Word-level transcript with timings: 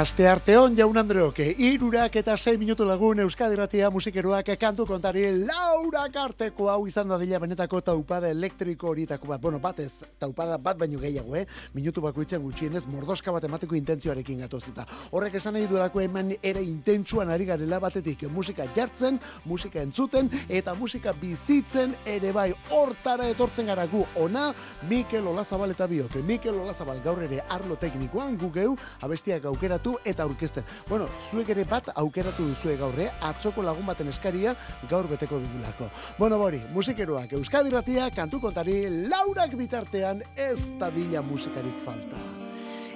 Aste 0.00 0.24
arteon 0.24 0.72
jaun 0.78 0.96
Andreok, 0.96 1.42
irurak 1.60 2.14
eta 2.16 2.32
6 2.32 2.56
minutu 2.56 2.86
lagun 2.88 3.18
Euskadi 3.20 3.58
Ratia 3.58 3.90
musikeroak 3.92 4.46
kantu 4.56 4.86
kontari 4.88 5.26
Laura 5.44 5.89
Karteko 6.08 6.68
hau 6.70 6.86
izan 6.86 7.08
da 7.08 7.18
dila 7.18 7.38
benetako 7.38 7.80
taupada 7.80 8.28
elektriko 8.28 8.88
horietako 8.90 9.28
bat. 9.28 9.40
Bueno, 9.40 9.58
batez, 9.60 10.02
taupada 10.18 10.58
bat 10.58 10.78
baino 10.78 10.98
gehiago, 11.00 11.36
eh? 11.36 11.46
Minutu 11.74 12.02
bakoitzen 12.04 12.42
gutxienez 12.42 12.84
mordoska 12.90 13.32
bat 13.32 13.44
emateko 13.44 13.76
intentzioarekin 13.78 14.40
gatozita. 14.44 14.86
Horrek 15.10 15.38
esan 15.40 15.54
nahi 15.54 15.68
duelako 15.70 16.00
hemen 16.04 16.34
era 16.42 16.60
intentsuan 16.60 17.30
ari 17.30 17.46
garela 17.48 17.80
batetik 17.80 18.26
musika 18.28 18.66
jartzen, 18.76 19.20
musika 19.44 19.80
entzuten 19.80 20.28
eta 20.48 20.74
musika 20.74 21.12
bizitzen 21.12 21.94
ere 22.04 22.32
bai 22.32 22.50
hortara 22.70 23.28
etortzen 23.32 23.66
gara 23.72 23.86
gu 23.86 24.04
ona 24.16 24.50
Mikel 24.88 25.26
Olazabal 25.26 25.72
eta 25.72 25.86
biok. 25.86 26.20
Mikel 26.26 26.60
Olazabal 26.60 27.00
gaur 27.04 27.22
ere 27.22 27.40
arlo 27.48 27.76
teknikoan 27.80 28.36
gugeu 28.38 28.76
abestiak 29.00 29.44
aukera 29.44 29.70
aukeratu 29.70 29.98
eta 30.04 30.24
aurkezten. 30.24 30.64
Bueno, 30.88 31.06
zuek 31.30 31.48
ere 31.52 31.64
bat 31.64 31.90
aukeratu 31.94 32.46
duzue 32.48 32.76
gaur, 32.76 32.96
eh? 32.98 33.10
Atzoko 33.20 33.62
lagun 33.62 33.86
baten 33.86 34.08
eskaria 34.08 34.56
gaur 34.88 35.06
beteko 35.06 35.38
dugulako. 35.38 35.89
Bueno, 36.18 36.38
bori, 36.38 36.60
musikeroak 36.74 37.32
Euskadi 37.38 37.70
Ratia, 37.70 38.10
kantu 38.10 38.40
kontari, 38.40 38.82
laurak 39.08 39.54
bitartean 39.56 40.22
ez 40.36 40.60
dila 40.94 41.22
musikarik 41.22 41.84
falta. 41.84 42.18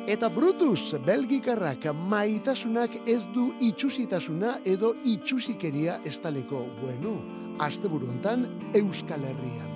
Eta 0.07 0.29
Brutus, 0.29 0.93
belgikarrak, 1.01 1.87
maitasunak 1.97 2.93
ez 3.09 3.23
du 3.33 3.55
itxusitasuna 3.61 4.59
edo 4.65 4.95
itxusikeria 5.05 6.01
estaleko. 6.05 6.67
Bueno, 6.83 7.17
aste 7.59 7.89
hontan 7.89 8.45
Euskal 8.75 9.25
Herrian. 9.25 9.73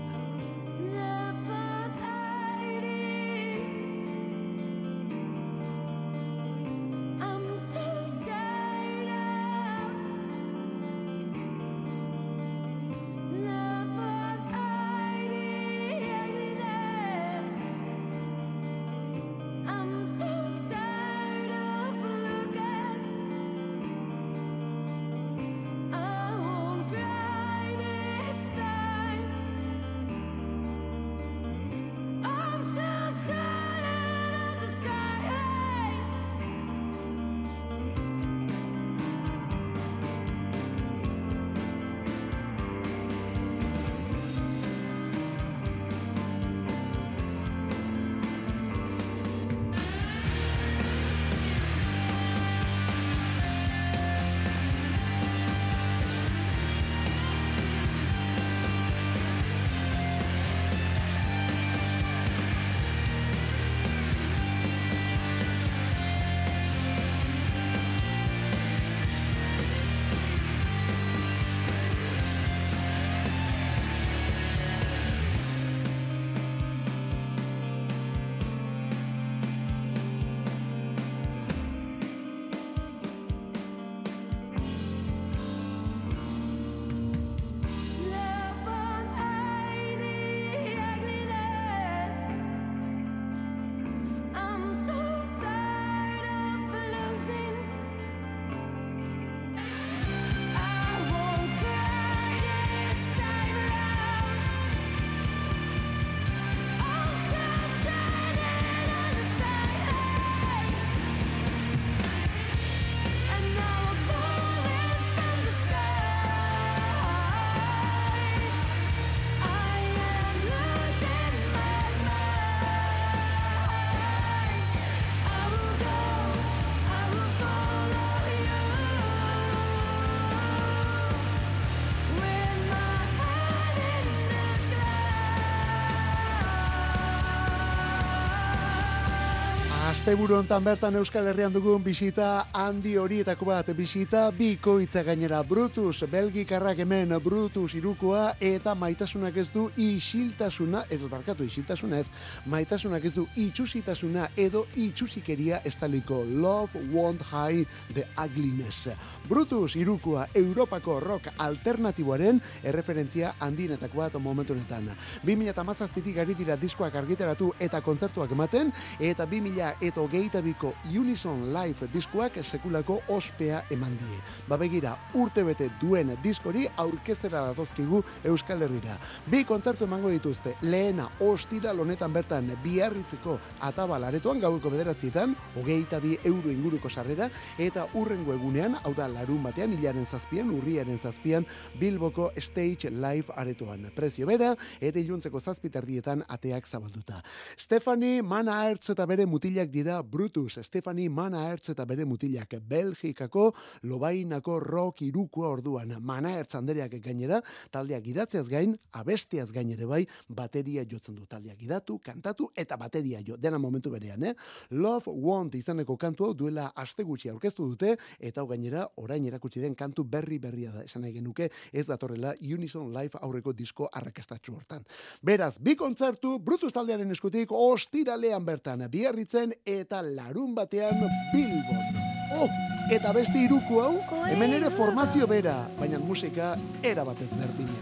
Asteburu 140.08 140.38
hontan 140.38 140.64
bertan 140.64 140.94
Euskal 140.96 141.26
Herrian 141.28 141.52
dugun 141.52 141.82
bisita 141.84 142.46
handi 142.56 142.94
horietako 142.96 143.44
bat 143.50 143.66
bisita 143.76 144.30
bikoitza 144.32 145.02
gainera. 145.04 145.42
Brutus 145.44 146.06
Belgikarrak 146.08 146.78
hemen 146.80 147.10
Brutus 147.20 147.74
irukoa 147.76 148.38
eta 148.40 148.72
maitasunak 148.74 149.36
ez 149.36 149.50
du 149.52 149.66
isiltasuna 149.76 150.86
edo 150.88 151.10
barkatu 151.12 151.44
isiltasuna 151.44 151.98
ez 151.98 152.06
maitasunak 152.46 153.04
ez 153.04 153.12
du 153.12 153.26
itxusitasuna 153.36 154.30
edo 154.34 154.64
itxusikeria 154.76 155.60
estaliko. 155.68 156.22
Love 156.24 156.80
Won't 156.88 157.20
Hide 157.28 157.68
the 157.92 158.06
Ugliness. 158.16 158.88
Brutus 159.28 159.76
irukoa 159.76 160.24
Europako 160.34 161.00
rock 161.00 161.28
alternatiboaren 161.36 162.40
erreferentzia 162.64 163.34
handinetako 163.38 163.98
bat 164.06 164.16
momentu 164.16 164.56
honetan. 164.56 164.88
2017tik 165.26 166.24
ari 166.24 166.34
dira 166.34 166.56
diskoak 166.56 166.96
argitaratu 166.96 167.52
eta 167.60 167.84
kontzertuak 167.84 168.32
ematen 168.32 168.72
eta 168.98 169.28
2000 169.28 169.76
eta 169.82 169.97
eta 169.98 170.04
hogeita 170.04 170.40
biko 170.40 170.74
Unison 170.94 171.52
Live 171.52 171.88
diskoak 171.90 172.36
sekulako 172.44 173.00
ospea 173.10 173.64
eman 173.70 173.96
die. 173.98 174.18
Babegira, 174.46 174.92
urte 175.18 175.42
bete 175.42 175.70
duen 175.80 176.12
diskori 176.22 176.68
aurkestera 176.78 177.40
datozkigu 177.48 178.02
Euskal 178.30 178.62
Herrira. 178.62 178.94
Bi 179.26 179.42
kontzertu 179.44 179.88
emango 179.88 180.10
dituzte, 180.12 180.54
lehena 180.62 181.08
ostira 181.20 181.72
lonetan 181.74 182.12
bertan 182.12 182.52
biarritzeko 182.62 183.38
atabal 183.66 184.04
aretoan 184.06 184.38
gauko 184.40 184.70
bederatzietan, 184.70 185.34
hogeita 185.58 185.98
bi 185.98 186.14
euro 186.22 186.52
inguruko 186.52 186.88
sarrera, 186.88 187.28
eta 187.58 187.88
urrengo 187.98 188.36
egunean, 188.36 188.78
hau 188.84 188.94
da 188.94 189.08
larun 189.08 189.42
batean, 189.42 189.74
hilaren 189.74 190.06
zazpian, 190.06 190.54
urriaren 190.54 190.98
zazpian, 190.98 191.46
Bilboko 191.80 192.30
Stage 192.38 192.92
Live 192.92 193.34
aretoan. 193.34 193.90
Prezio 193.96 194.30
bera, 194.30 194.54
eta 194.80 195.02
iluntzeko 195.02 195.40
zazpitardietan 195.40 196.22
ateak 196.28 196.70
zabalduta. 196.70 197.18
Stefani, 197.58 198.22
Mana 198.22 198.62
Ertz 198.70 198.92
eta 198.94 199.06
bere 199.08 199.26
mutilak 199.26 199.72
dira 199.74 199.87
dira 199.88 200.02
Brutus, 200.02 200.58
Stefani 200.62 201.08
Mana 201.08 201.46
Ertz 201.48 201.70
eta 201.72 201.84
bere 201.88 202.04
mutilak 202.04 202.54
Belgikako 202.68 203.54
lobainako 203.88 204.58
rock 204.60 205.02
irukoa 205.06 205.48
orduan. 205.48 205.94
Mana 206.04 206.34
Ertz 206.36 206.58
Andreak 206.58 206.92
gainera, 207.00 207.40
taldeak 207.72 208.06
idatzeaz 208.06 208.48
gain, 208.48 208.74
abestiaz 208.92 209.48
gain 209.52 209.70
ere 209.72 209.86
bai, 209.88 210.02
bateria 210.28 210.84
jotzen 210.84 211.16
du 211.16 211.24
taldeak 211.24 211.62
idatu, 211.64 211.98
kantatu 212.04 212.50
eta 212.54 212.76
bateria 212.76 213.22
jo, 213.24 213.38
dena 213.40 213.58
momentu 213.58 213.90
berean, 213.90 214.24
eh? 214.24 214.34
Love 214.70 215.08
Want 215.08 215.54
izaneko 215.56 215.96
kantu 215.96 216.26
hau 216.26 216.34
duela 216.34 216.68
aste 216.76 217.06
gutxi 217.08 217.32
aurkeztu 217.32 217.70
dute, 217.70 217.96
eta 218.20 218.42
hau 218.42 218.48
gainera, 218.50 218.84
orain 218.96 219.24
erakutsi 219.24 219.62
den 219.64 219.74
kantu 219.74 220.04
berri 220.04 220.38
berria 220.38 220.74
da, 220.74 220.84
esan 220.84 221.06
nahi 221.06 221.14
genuke, 221.16 221.48
ez 221.72 221.86
datorrela 221.88 222.34
Unison 222.42 222.92
Live 222.92 223.16
aurreko 223.22 223.56
disko 223.56 223.88
arrakastatxu 223.88 224.52
hortan. 224.52 224.84
Beraz, 225.22 225.56
bi 225.58 225.78
kontzertu, 225.80 226.36
Brutus 226.44 226.74
taldearen 226.76 227.16
eskutik, 227.16 227.52
ostiralean 227.56 228.44
bertan, 228.44 228.84
biarritzen, 228.90 229.56
eta 229.68 230.00
larun 230.02 230.54
batean 230.56 230.96
Bilbon. 231.32 231.84
Oh, 232.32 232.48
eta 232.90 233.12
beste 233.12 233.38
iruku 233.44 233.80
hau, 233.82 234.00
hemen 234.30 234.54
ere 234.56 234.70
formazio 234.72 235.26
bera, 235.28 235.58
baina 235.80 235.98
musika 236.00 236.54
era 236.82 237.04
batez 237.04 237.30
berdina. 237.36 237.76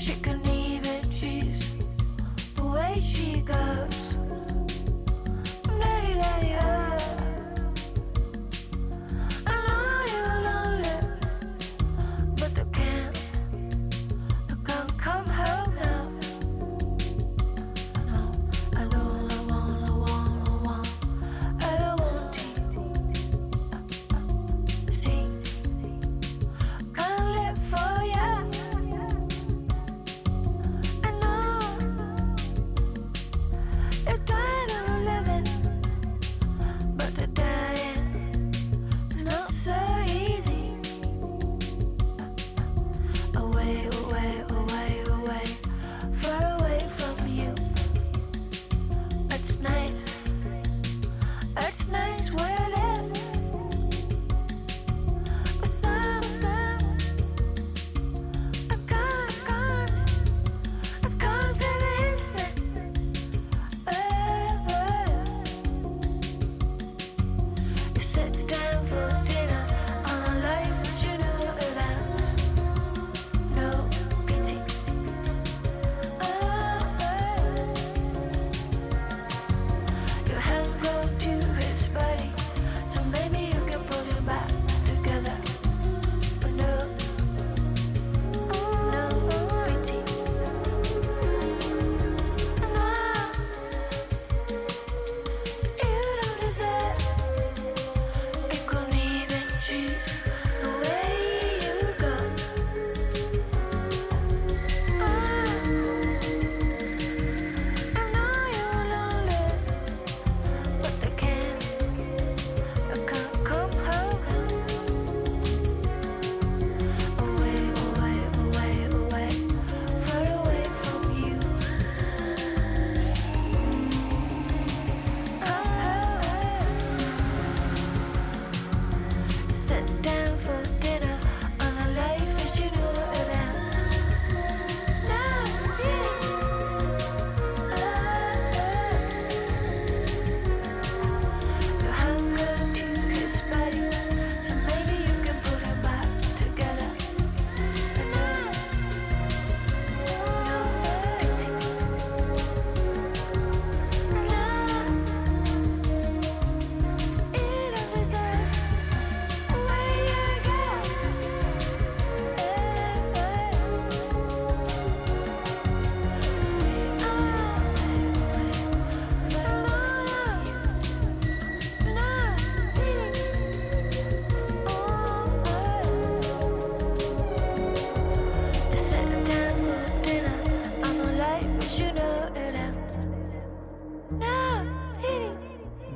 She 0.00 0.14
can 0.22 0.40
even 0.46 1.02
choose 1.10 1.66
the 2.56 2.64
way 2.64 3.00
she 3.00 3.42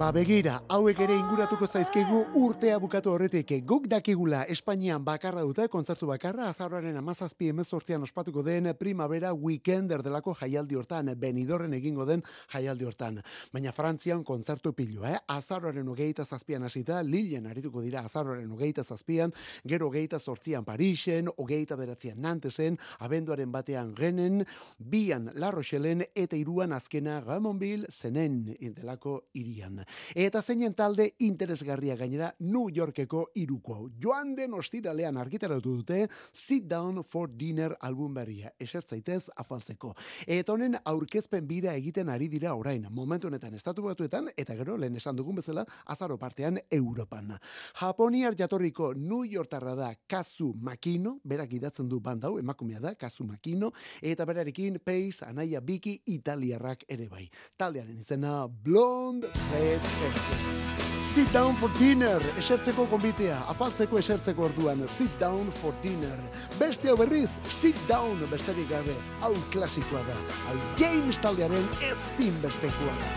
Ba 0.04 0.10
begira, 0.12 0.58
hauek 0.68 0.98
ere 1.00 1.14
inguratuko 1.16 1.64
zaizkigu 1.64 2.18
urtea 2.36 2.76
bukatu 2.76 3.08
horretik. 3.08 3.54
Guk 3.64 3.86
dakigula 3.88 4.42
Espainian 4.52 5.00
bakarra 5.00 5.40
dute, 5.40 5.64
kontzertu 5.72 6.04
bakarra, 6.10 6.50
azarroaren 6.50 6.98
amazazpi 7.00 7.48
emezortzian 7.48 8.04
ospatuko 8.04 8.42
den 8.44 8.68
primavera 8.76 9.30
weekender 9.32 10.02
delako 10.04 10.34
jaialdi 10.36 10.76
hortan, 10.76 11.08
benidorren 11.16 11.72
egingo 11.78 12.04
den 12.04 12.20
jaialdi 12.52 12.84
hortan. 12.84 13.22
Baina 13.54 13.72
Frantzian 13.72 14.20
kontzertu 14.28 14.74
pilu, 14.76 15.06
eh? 15.08 15.14
Azarroaren 15.38 15.88
ogeita 15.88 16.26
zazpian 16.26 16.68
hasita, 16.68 17.00
Lilien 17.00 17.48
arituko 17.48 17.80
dira 17.80 18.04
azarroaren 18.04 18.52
ogeita 18.52 18.84
zazpian, 18.84 19.32
gero 19.64 19.88
ogeita 19.88 20.20
sortzian 20.20 20.68
Parisen, 20.68 21.32
ogeita 21.38 21.80
beratzian 21.80 22.20
Nantesen, 22.20 22.76
abenduaren 22.98 23.56
batean 23.56 23.96
Genen, 23.96 24.44
bian 24.76 25.32
La 25.32 25.50
Rochellen, 25.50 26.04
eta 26.14 26.36
iruan 26.36 26.76
azkena 26.76 27.22
Gamonville, 27.24 27.88
zenen 27.88 28.42
delako 28.60 29.22
irian. 29.32 29.80
Eta 30.14 30.42
zeinen 30.42 30.74
talde 30.74 31.10
interesgarria 31.18 31.96
gainera 31.96 32.32
New 32.40 32.68
Yorkeko 32.72 33.30
iruko. 33.34 33.90
Joan 34.02 34.34
den 34.36 34.54
ostiralean 34.54 35.16
argitaratu 35.16 35.76
dute 35.78 36.08
Sit 36.32 36.68
Down 36.68 37.04
for 37.04 37.30
Dinner 37.30 37.76
album 37.80 38.14
berria. 38.14 38.52
Esertzaitez 38.58 39.30
afaltzeko. 39.36 39.94
Eta 40.26 40.52
honen 40.52 40.76
aurkezpen 40.84 41.46
bira 41.48 41.74
egiten 41.74 42.08
ari 42.08 42.28
dira 42.28 42.54
orain. 42.54 42.86
Momentu 42.90 43.28
honetan 43.28 43.54
estatu 43.54 43.82
batuetan 43.82 44.30
eta 44.36 44.56
gero 44.58 44.76
lehen 44.76 44.96
esan 44.96 45.16
dugun 45.16 45.40
bezala 45.40 45.64
azaro 45.86 46.18
partean 46.18 46.58
Europan. 46.70 47.34
Japoniar 47.80 48.34
jatorriko 48.36 48.94
New 48.94 49.24
Yorkarra 49.24 49.74
da 49.74 49.94
Kazu 50.06 50.52
Makino, 50.60 51.18
berak 51.24 51.52
idatzen 51.52 51.88
du 51.88 52.00
bandau, 52.00 52.38
emakumea 52.38 52.80
da, 52.80 52.94
Kazu 52.94 53.24
Makino, 53.24 53.72
eta 54.02 54.24
berarekin 54.24 54.80
Pace, 54.84 55.24
Anaia 55.26 55.60
Biki, 55.60 56.00
Italiarrak 56.06 56.84
ere 56.88 57.08
bai. 57.08 57.28
Taldearen 57.56 58.00
izena 58.00 58.46
Blonde 58.48 59.30
Red 59.52 59.83
Sit 61.14 61.30
down 61.32 61.54
for 61.54 61.70
dinner, 61.78 62.22
esertzeko 62.40 62.88
konbitea, 62.90 63.36
afaltzeko 63.52 64.00
esertzeko 64.00 64.48
orduan, 64.48 64.82
sit 64.88 65.12
down 65.20 65.52
for 65.60 65.72
dinner. 65.82 66.18
Beste 66.58 66.96
berriz, 66.98 67.30
sit 67.46 67.78
down 67.88 68.24
besterik 68.32 68.66
gabe, 68.72 68.96
hau 69.22 69.34
klasikoa 69.54 70.02
da, 70.08 70.18
hau 70.48 70.56
games 70.80 71.22
taldearen 71.22 71.70
ezin 71.92 72.34
bestekoa 72.42 72.98
da. 73.04 73.14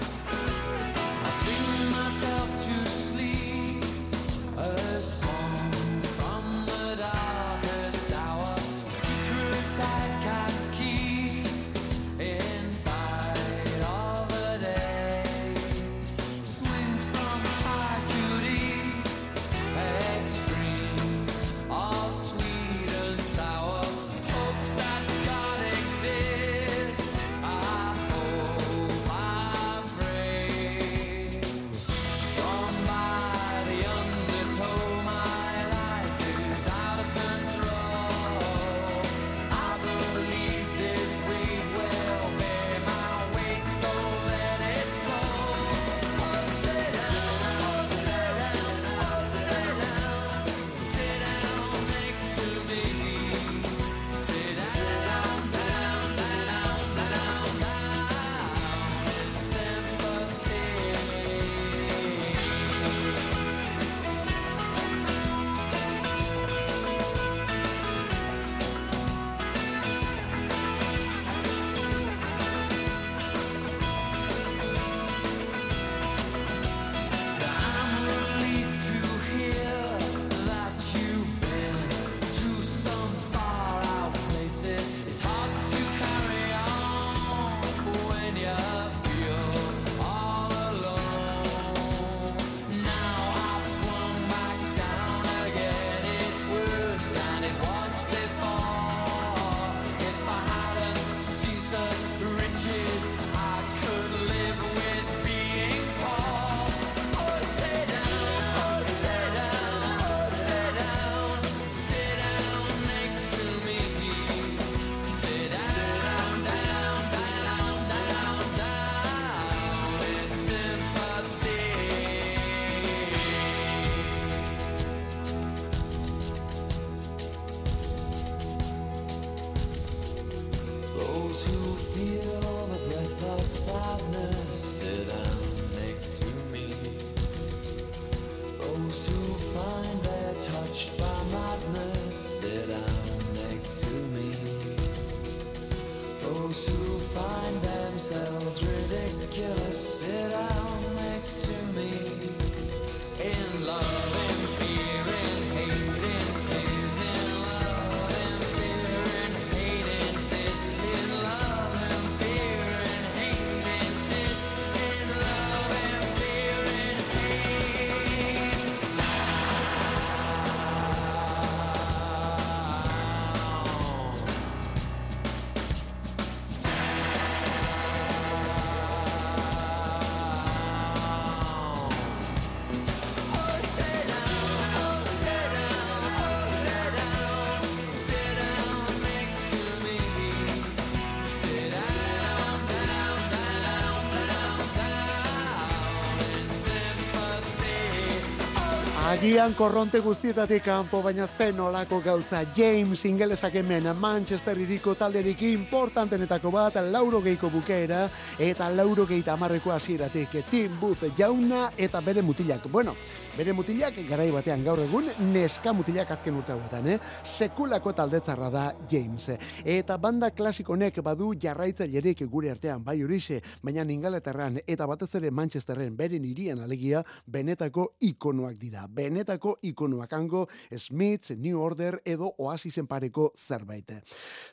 Agian 199.17 199.55
korronte 199.57 199.97
guztietatik 200.05 200.61
kanpo, 200.61 200.99
baina 201.01 201.25
zen 201.25 201.57
olako 201.59 201.97
gauza 202.05 202.43
James 202.53 203.01
ingelesak 203.09 203.55
hemen 203.57 203.89
Manchester 203.97 204.59
iriko 204.61 204.93
talderik 204.93 205.41
importantenetako 205.41 206.51
bat 206.53 206.77
lauro 206.91 207.23
geiko 207.25 207.49
bukeera 207.49 208.03
eta 208.37 208.69
lauro 208.69 209.07
geita 209.09 209.33
amarreko 209.33 209.73
hasieratik 209.73 210.43
Tim 210.51 210.77
Booth 210.79 211.09
jauna 211.17 211.71
eta 211.77 212.01
bere 212.01 212.21
mutilak. 212.21 212.69
Bueno, 212.69 212.93
Bere 213.37 213.53
mutilak 213.53 213.93
garai 214.09 214.31
batean 214.33 214.63
gaur 214.65 214.79
egun 214.81 215.11
neska 215.29 215.69
mutilak 215.77 216.09
azken 216.09 216.39
urte 216.39 216.55
hauetan, 216.55 216.87
eh? 216.89 216.95
Sekulako 217.21 217.91
taldetzarra 217.93 218.47
da 218.49 218.63
James. 218.89 219.27
Eta 219.61 219.99
banda 220.01 220.31
klasiko 220.33 220.73
honek 220.73 220.97
badu 221.05 221.35
jarraitzailerik 221.37 222.23
gure 222.31 222.49
artean 222.49 222.81
bai 222.83 222.95
horixe, 223.03 223.37
baina 223.61 223.85
Ingalaterran 223.85 224.57
eta 224.65 224.87
batez 224.89 225.11
ere 225.19 225.29
Manchesterren 225.29 225.93
beren 225.95 226.25
hirian 226.25 226.63
alegia 226.65 227.03
benetako 227.27 227.91
ikonoak 228.09 228.57
dira. 228.57 228.87
Benetako 229.07 229.57
ikonoak 229.61 230.11
hango 230.13 230.47
Smiths, 230.75 231.31
New 231.37 231.61
Order 231.61 232.01
edo 232.05 232.33
Oasisen 232.43 232.87
pareko 232.87 233.29
zerbait. 233.37 233.93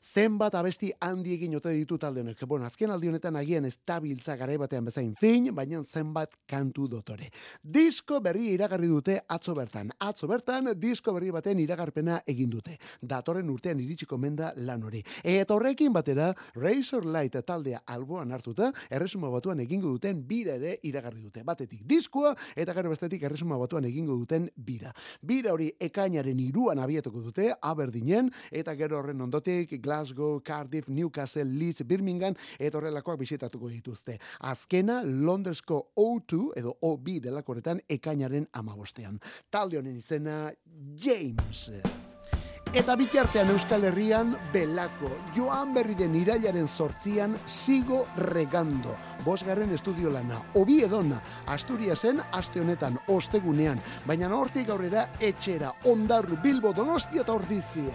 Zenbat 0.02 0.54
abesti 0.54 0.92
handi 1.00 1.34
egin 1.34 1.56
ote 1.56 1.72
ditu 1.74 1.98
talde 1.98 2.22
honek. 2.22 2.44
Bueno, 2.46 2.68
azken 2.68 2.92
aldi 2.94 3.08
honetan 3.10 3.36
agian 3.40 3.64
ez 3.64 3.78
tabiltza 3.84 4.36
garai 4.36 4.56
batean 4.60 4.84
bezain 4.84 5.14
fin, 5.18 5.48
baina 5.54 5.82
zenbat 5.82 6.36
kantu 6.46 6.86
dotore. 6.88 7.30
Disko 7.62 8.20
berri 8.22 8.52
iraga 8.52 8.74
iragarri 8.74 8.88
dute 8.88 9.20
atzo 9.28 9.54
bertan. 9.54 9.90
Atzo 10.00 10.26
bertan 10.28 10.72
disko 10.78 11.12
berri 11.12 11.30
baten 11.30 11.58
iragarpena 11.58 12.20
egin 12.26 12.50
dute. 12.50 12.78
Datorren 13.00 13.50
urtean 13.50 13.80
iritsiko 13.80 14.18
menda 14.18 14.52
lan 14.56 14.82
hori. 14.82 15.02
Eta 15.22 15.54
horrekin 15.54 15.92
batera 15.92 16.32
Razor 16.54 17.06
Light 17.06 17.36
taldea 17.46 17.82
alboan 17.86 18.32
hartuta 18.32 18.72
erresuma 18.90 19.30
batuan 19.30 19.60
egingo 19.60 19.88
duten 19.88 20.22
bira 20.26 20.54
ere 20.54 20.78
iragarri 20.82 21.22
dute. 21.22 21.42
Batetik 21.44 21.82
diskoa 21.86 22.34
eta 22.56 22.74
gero 22.74 22.90
bestetik 22.90 23.22
erresuma 23.22 23.58
batuan 23.58 23.84
egingo 23.84 24.16
duten 24.16 24.43
bira. 24.56 24.92
Bira 25.22 25.52
hori 25.52 25.70
ekainaren 25.80 26.40
iruan 26.40 26.78
abietuko 26.78 27.22
dute 27.24 27.50
Aberdinen 27.60 28.30
eta 28.50 28.74
gero 28.78 28.98
horren 28.98 29.20
ondotik 29.20 29.76
Glasgow, 29.82 30.40
Cardiff, 30.44 30.88
Newcastle, 30.88 31.44
Leeds, 31.44 31.84
Birmingham 31.84 32.36
eta 32.58 32.78
horrelakoak 32.78 33.18
bisitatuko 33.20 33.68
dituzte. 33.68 34.18
Azkena 34.40 35.02
Londersko 35.04 35.80
O2 35.96 36.50
edo 36.56 36.76
OB 36.82 37.14
delakoretan 37.24 37.80
ekainaren 37.88 38.48
amabostean. 38.52 39.20
Talde 39.50 39.78
honen 39.78 39.96
izena 39.98 40.52
James. 40.96 41.70
Eta 42.74 42.96
bitartean 42.98 43.52
Euskal 43.52 43.84
Herrian 43.86 44.32
Belako, 44.50 45.06
Joan 45.36 45.70
Berri 45.76 45.94
den 45.94 46.16
irailaren 46.18 46.66
sortzian 46.66 47.36
Sigo 47.46 48.00
Regando, 48.18 48.96
bosgarren 49.22 49.70
estudio 49.76 50.10
lana, 50.10 50.40
Obi 50.58 50.80
Edona, 50.82 51.20
Asturiasen 51.54 52.18
aste 52.34 52.58
honetan 52.64 52.98
ostegunean, 53.14 53.78
baina 54.10 54.32
hortik 54.34 54.74
aurrera 54.74 55.06
etxera, 55.20 55.70
Ondarru, 55.86 56.40
Bilbo, 56.42 56.72
Donostia 56.74 57.22
eta 57.22 57.38
Ordizia. 57.38 57.94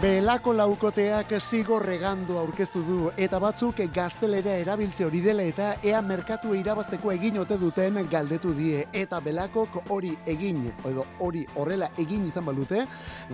Belako 0.00 0.54
laukoteak 0.56 1.34
zigo 1.44 1.76
regando 1.78 2.38
aurkeztu 2.40 2.80
du 2.86 3.10
eta 3.20 3.36
batzuk 3.36 3.82
gaztelera 3.92 4.54
erabiltze 4.56 5.04
hori 5.04 5.18
dela 5.20 5.44
eta 5.44 5.74
ea 5.84 5.98
merkatu 6.00 6.54
irabazteko 6.56 7.10
egin 7.12 7.36
ote 7.42 7.58
duten 7.60 7.98
galdetu 8.08 8.54
die 8.56 8.86
eta 8.96 9.18
belakok 9.20 9.90
hori 9.92 10.14
egin 10.24 10.62
edo 10.88 11.04
hori 11.18 11.42
horrela 11.54 11.90
egin 12.00 12.24
izan 12.30 12.46
balute 12.48 12.86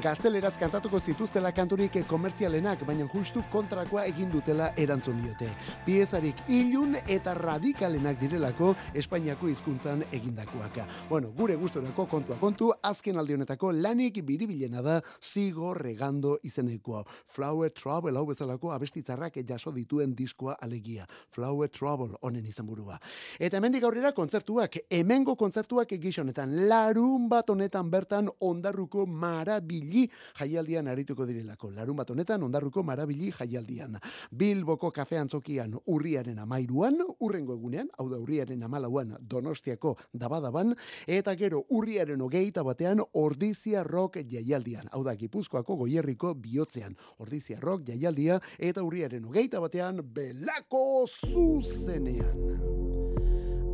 gazteleraz 0.02 0.56
kantatuko 0.58 0.98
zituztela 0.98 1.52
kanturik 1.54 2.00
komertzialenak 2.10 2.82
baina 2.88 3.06
justu 3.14 3.44
kontrakoa 3.52 4.02
egin 4.10 4.34
dutela 4.34 4.72
erantzun 4.76 5.22
diote. 5.22 5.52
Piezarik 5.86 6.42
ilun 6.48 6.98
eta 7.06 7.34
radikalenak 7.38 8.18
direlako 8.18 8.72
Espainiako 8.92 9.52
hizkuntzan 9.52 10.02
egindakoak. 10.10 10.82
Bueno, 11.08 11.30
gure 11.30 11.54
gustorako 11.54 12.08
kontua 12.10 12.42
kontu 12.42 12.72
azken 12.82 13.22
aldi 13.22 13.38
honetako 13.38 13.70
lanik 13.70 14.18
biribilena 14.26 14.82
da 14.82 15.00
zigo 15.22 15.72
regando 15.74 16.36
izan 16.42 16.55
izeneko 16.56 17.04
Flower 17.28 17.70
Trouble 17.70 18.16
hau 18.16 18.26
bezalako 18.26 18.72
abestitzarrak 18.72 19.38
jaso 19.46 19.72
dituen 19.72 20.14
diskoa 20.16 20.56
alegia. 20.60 21.06
Flower 21.30 21.68
Trouble 21.68 22.16
honen 22.22 22.46
izenburua. 22.46 22.98
Eta 23.38 23.58
hemendik 23.58 23.84
aurrera 23.84 24.12
kontzertuak, 24.12 24.78
hemengo 24.90 25.36
kontzertuak 25.36 25.92
gizonetan, 26.00 26.68
larun 26.68 27.28
bat 27.28 27.50
honetan 27.50 27.90
bertan 27.90 28.30
ondarruko 28.40 29.06
marabili 29.06 30.06
jaialdian 30.38 30.88
arituko 30.88 31.26
direlako. 31.26 31.70
Larun 31.70 31.96
bat 31.96 32.10
honetan 32.10 32.42
ondarruko 32.42 32.82
marabili 32.82 33.32
jaialdian. 33.32 33.98
Bilboko 34.30 34.90
kafean 34.90 35.28
zokian 35.28 35.76
urriaren 35.86 36.38
amairuan, 36.38 36.96
urrengo 37.20 37.54
egunean, 37.54 37.90
hau 37.98 38.08
da 38.08 38.18
urriaren 38.18 38.62
amalauan 38.62 39.16
donostiako 39.20 39.96
dabadaban, 40.12 40.74
eta 41.06 41.34
gero 41.36 41.64
urriaren 41.70 42.20
ogeita 42.22 42.64
batean 42.64 43.02
ordizia 43.12 43.84
rock 43.84 44.22
jaialdian. 44.24 44.88
Hau 44.92 45.02
da 45.04 45.14
gipuzkoako 45.16 45.76
goierriko 45.82 46.34
bihotzean. 46.46 46.96
Ordizia 47.18 47.58
rock 47.60 47.88
jaialdia 47.90 48.38
eta 48.58 48.84
urriaren 48.86 49.26
ogeita 49.26 49.60
batean 49.60 50.02
belako 50.14 51.06
zuzenean. 51.06 52.38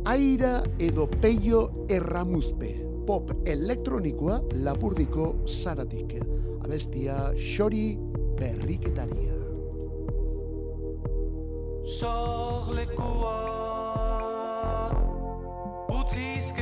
Aira 0.09 0.57
edo 0.79 1.07
peio 1.21 1.85
erramuzpe. 1.89 2.73
Pop 3.07 3.31
elektronikoa 3.47 4.41
lapurdiko 4.63 5.33
zaratik. 5.47 6.17
Abestia 6.63 7.33
xori 7.35 7.97
berriketaria. 8.39 9.35
Sorlekua 11.83 13.35
utziz 15.99 16.53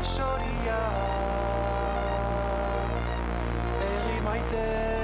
Bai 0.00 0.08
xoria 0.08 0.80
Herri 3.80 4.99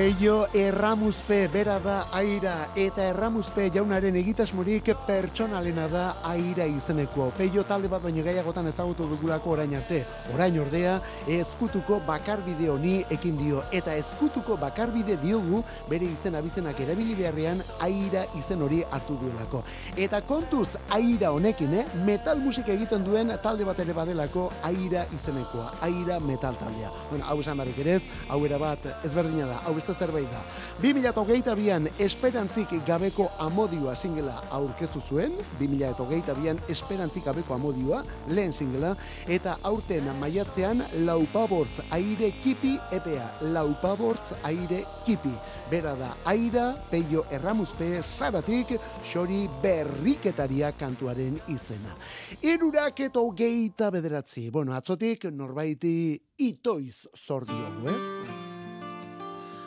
Peio 0.00 0.46
erramuzpe 0.54 1.46
bera 1.52 1.74
da 1.78 2.06
aira 2.16 2.54
eta 2.72 3.02
erramuzpe 3.10 3.66
jaunaren 3.74 4.14
egitasmorik 4.16 4.86
pertsonalena 5.04 5.88
da 5.92 6.04
aira 6.24 6.64
izeneko. 6.64 7.26
Peio 7.36 7.66
talde 7.68 7.90
bat 7.92 8.00
baino 8.00 8.24
gaiagotan 8.24 8.70
ezagutu 8.70 9.04
dugulako 9.10 9.50
orain 9.52 9.74
arte. 9.76 9.98
Orain 10.32 10.56
ordea 10.62 10.94
ezkutuko 11.28 11.98
bakarbide 12.06 12.70
honi 12.72 12.94
ekin 13.16 13.36
dio 13.42 13.60
eta 13.76 13.98
ezkutuko 14.00 14.56
bakarbide 14.62 15.18
diogu 15.20 15.60
bere 15.90 16.08
izen 16.08 16.40
abizenak 16.40 16.80
erabili 16.80 17.18
beharrean 17.20 17.60
aira 17.84 18.24
izen 18.40 18.64
hori 18.64 18.80
hartu 18.90 19.18
duelako. 19.20 19.60
Eta 20.00 20.22
kontuz 20.24 20.78
aira 20.96 21.34
honekin, 21.36 21.76
eh? 21.82 21.84
metal 22.08 22.40
musika 22.40 22.72
egiten 22.72 23.04
duen 23.04 23.34
talde 23.44 23.68
bat 23.68 23.84
ere 23.84 23.92
badelako 24.00 24.48
aira 24.62 25.04
izenekoa. 25.12 25.74
Aira 25.90 26.16
metal 26.24 26.56
taldea. 26.64 26.88
Bueno, 27.12 27.28
hau 27.28 27.38
esan 27.44 27.60
barrik 27.60 27.84
ere 27.84 28.00
hau 28.30 28.42
era 28.48 28.56
bat 28.64 28.90
ezberdina 29.04 29.52
da, 29.52 29.60
hau 29.66 29.76
beste 29.90 30.04
zerbait 30.04 30.28
da. 30.30 30.42
2008an 30.82 31.88
esperantzik 31.98 32.72
gabeko 32.86 33.28
amodioa 33.38 33.94
singela 33.94 34.36
aurkeztu 34.50 35.00
zuen, 35.08 35.32
2008an 35.60 36.62
esperantzik 36.70 37.24
gabeko 37.24 37.54
amodioa, 37.54 38.02
lehen 38.28 38.52
singela, 38.52 38.94
eta 39.28 39.58
aurten 39.62 40.06
maiatzean 40.20 40.82
laupabortz 41.06 41.82
aire 41.90 42.32
kipi 42.42 42.76
epea, 42.92 43.30
laupabortz 43.40 44.32
aire 44.44 44.84
kipi. 45.06 45.32
Bera 45.70 45.94
da, 45.94 46.14
aira, 46.26 46.72
peio 46.90 47.24
erramuzpe, 47.30 48.02
zaratik, 48.02 48.74
xori 49.06 49.46
berriketaria 49.62 50.72
kantuaren 50.78 51.38
izena. 51.48 51.96
Irurak 52.42 53.06
eta 53.06 53.22
hogeita 53.22 53.90
bederatzi. 53.94 54.48
Bueno, 54.50 54.74
atzotik 54.74 55.30
norbaiti 55.30 56.18
itoiz 56.38 57.06
zor 57.14 57.46
diogu, 57.46 57.90
ez? 57.94 58.49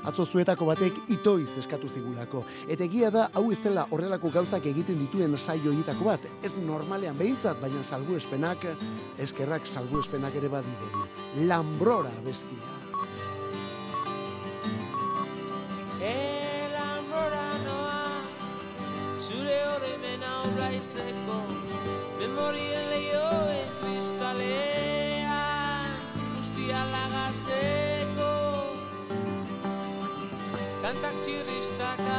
Atzo 0.03 0.25
zuetako 0.25 0.65
batek 0.67 0.97
itoiz 1.15 1.49
eskatu 1.61 1.87
zigulako. 1.87 2.43
Eta 2.67 2.83
egia 2.83 3.09
da, 3.13 3.29
hau 3.33 3.45
ez 3.55 3.59
dela 3.63 3.85
horrelako 3.89 4.31
gauzak 4.33 4.65
egiten 4.67 4.99
dituen 4.99 5.37
saio 5.37 5.71
egitako 5.71 6.09
bat. 6.11 6.25
Ez 6.43 6.51
normalean 6.67 7.17
behintzat, 7.17 7.61
baina 7.61 7.83
salgu 7.83 8.17
espenak, 8.19 8.65
eskerrak 9.23 9.67
salgu 9.67 10.01
espenak 10.03 10.35
ere 10.35 10.49
badiren. 10.51 11.05
Lambrora 11.47 12.11
bestia. 12.25 12.81
Elambrora 16.03 17.45
noa 17.63 18.01
Zure 19.23 19.55
horremena 19.69 20.33
obraitzeko 20.49 21.39
Memorien 22.19 22.89
lehioen 22.91 23.42
Kantak 30.83 31.15
txirristaka 31.23 32.15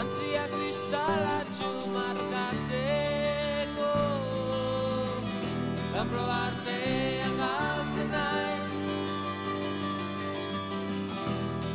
Antzia 0.00 0.44
kristalatxu 0.50 1.68
markatzeko 1.94 3.90
Lambro 5.92 6.24
artean 6.38 7.38
galtzen 7.42 8.10
naiz. 8.16 8.82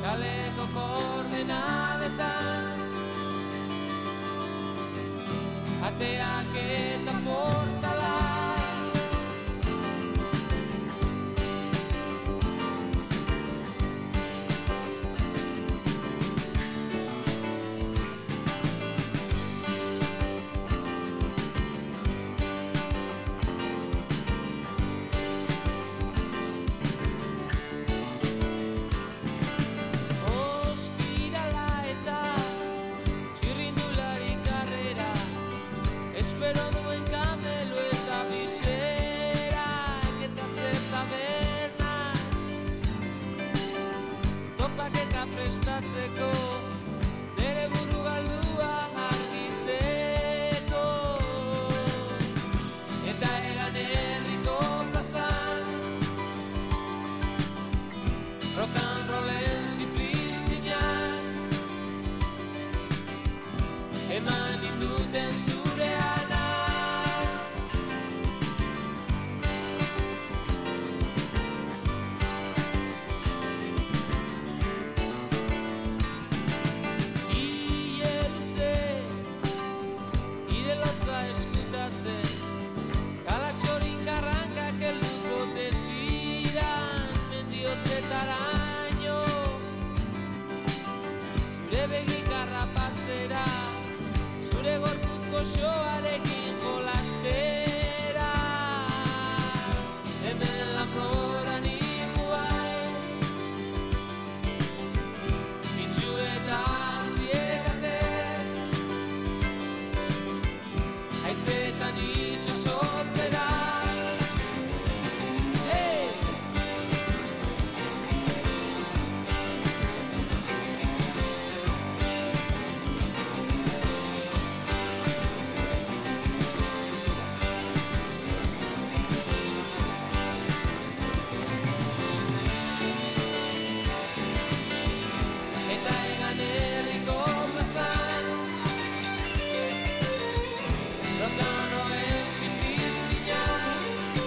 Kaleko 0.04 0.66
koordenadetan 0.76 2.86
Ateak 5.92 6.54
eta 6.68 7.18
portala 7.30 7.83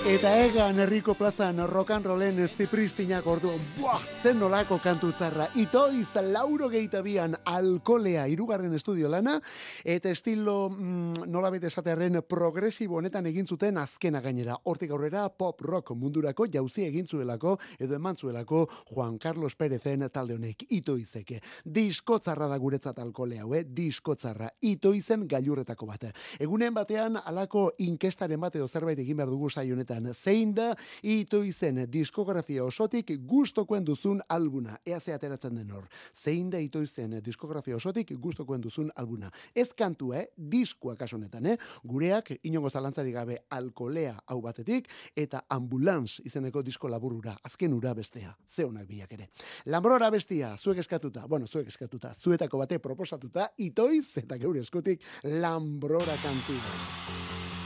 Eta 0.06 0.30
egan 0.38 0.78
herriko 0.78 1.16
plazan 1.18 1.58
rock 1.66 1.90
and 1.90 2.06
rollen 2.06 2.36
zipristinak 2.46 3.26
orduan, 3.26 3.58
buah, 3.74 3.98
zen 4.22 4.38
nolako 4.38 4.76
kantutzarra. 4.78 5.48
Itoiz, 5.58 6.12
lauro 6.22 6.68
geitabian 6.70 7.34
alkolea 7.50 8.28
irugarren 8.30 8.70
estudio 8.78 9.08
lana, 9.10 9.40
eta 9.82 10.12
estilo 10.14 10.68
mm, 10.70 11.26
nola 11.26 11.50
bete 11.50 11.66
esatearen 11.66 12.20
progresibo 12.22 13.00
honetan 13.00 13.26
egin 13.26 13.48
zuten 13.50 13.80
azkena 13.82 14.20
gainera. 14.22 14.54
Hortik 14.62 14.92
aurrera 14.94 15.24
pop 15.28 15.64
rock 15.66 15.90
mundurako 15.98 16.46
jauzi 16.54 16.86
egin 16.86 17.10
zuelako, 17.10 17.56
edo 17.76 17.98
eman 17.98 18.14
zuelako 18.16 18.68
Juan 18.92 19.18
Carlos 19.18 19.56
Pérezen 19.56 20.06
talde 20.14 20.38
honek 20.38 20.68
itoizeke. 20.70 21.40
Diskotzarra 21.64 22.46
da 22.46 22.60
guretzat 22.62 23.02
alkolea, 23.02 23.42
hau, 23.42 23.56
eh? 23.58 23.64
diskotzarra. 23.66 24.52
Itoizen 24.70 25.26
gailurretako 25.26 25.90
bat. 25.90 26.06
Egunen 26.38 26.78
batean 26.78 27.18
alako 27.24 27.72
inkestaren 27.82 28.38
bat 28.40 28.54
edo 28.54 28.70
zerbait 28.70 29.02
egin 29.02 29.18
behar 29.18 29.34
dugu 29.34 29.50
saio 29.50 29.74
honetan. 29.96 30.14
Zein 30.14 30.54
da 30.54 30.74
ito 31.02 31.42
izen 31.44 31.84
diskografia 31.90 32.64
osotik 32.64 33.12
gustokoen 33.26 33.84
duzun 33.84 34.20
albuna. 34.28 34.78
Ea 34.84 35.00
ze 35.00 35.12
ateratzen 35.12 35.54
den 35.54 35.70
hor. 35.70 35.86
Zein 36.14 36.50
da 36.50 36.58
ito 36.58 36.82
izen 36.82 37.20
diskografia 37.22 37.76
osotik 37.76 38.12
gustokoen 38.20 38.60
duzun 38.60 38.90
albuna. 38.96 39.30
Ez 39.54 39.72
kantu, 39.74 40.12
eh? 40.12 40.26
Diskoa 40.36 40.96
kasu 40.96 41.16
honetan, 41.16 41.46
eh? 41.46 41.56
Gureak 41.84 42.32
inongo 42.42 42.70
zalantzari 42.70 43.12
gabe 43.12 43.38
alkolea 43.50 44.16
hau 44.26 44.40
batetik 44.40 44.88
eta 45.16 45.44
ambulans 45.48 46.20
izeneko 46.24 46.62
disko 46.62 46.88
laburura. 46.88 47.36
Azken 47.42 47.72
ura 47.72 47.94
bestea. 47.94 48.36
Ze 48.48 48.64
honak 48.64 48.86
biak 48.86 49.12
ere. 49.12 49.30
Lambrora 49.66 50.10
bestia, 50.10 50.56
zuek 50.56 50.78
eskatuta. 50.78 51.26
Bueno, 51.26 51.46
zuek 51.46 51.68
eskatuta. 51.68 52.14
Zuetako 52.14 52.58
bate 52.58 52.78
proposatuta 52.78 53.50
itoiz 53.58 54.16
eta 54.16 54.38
geure 54.38 54.60
eskutik 54.60 55.02
Lambrora 55.24 56.16
kantu. 56.22 56.60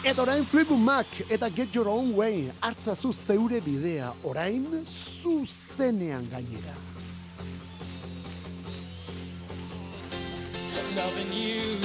Eta 0.02 0.22
orain 0.22 0.46
Fleetwood 0.46 0.80
Mac 0.80 1.06
eta 1.28 1.50
Get 1.50 1.74
Your 1.74 1.86
Own 1.86 2.14
Way 2.16 2.46
hartzazu 2.62 3.12
zeure 3.12 3.60
bidea 3.60 4.14
orain 4.24 4.64
zuzenean 5.20 6.24
gainera. 6.30 6.72
Loving 10.96 11.32
you 11.32 11.76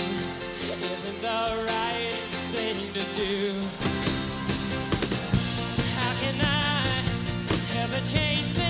isn't 0.93 1.21
the 1.21 1.65
right 1.67 2.15
thing 2.55 2.77
to 2.93 3.03
do. 3.19 3.53
How 5.99 6.13
can 6.21 6.39
I 6.39 7.83
ever 7.83 7.99
change 8.07 8.64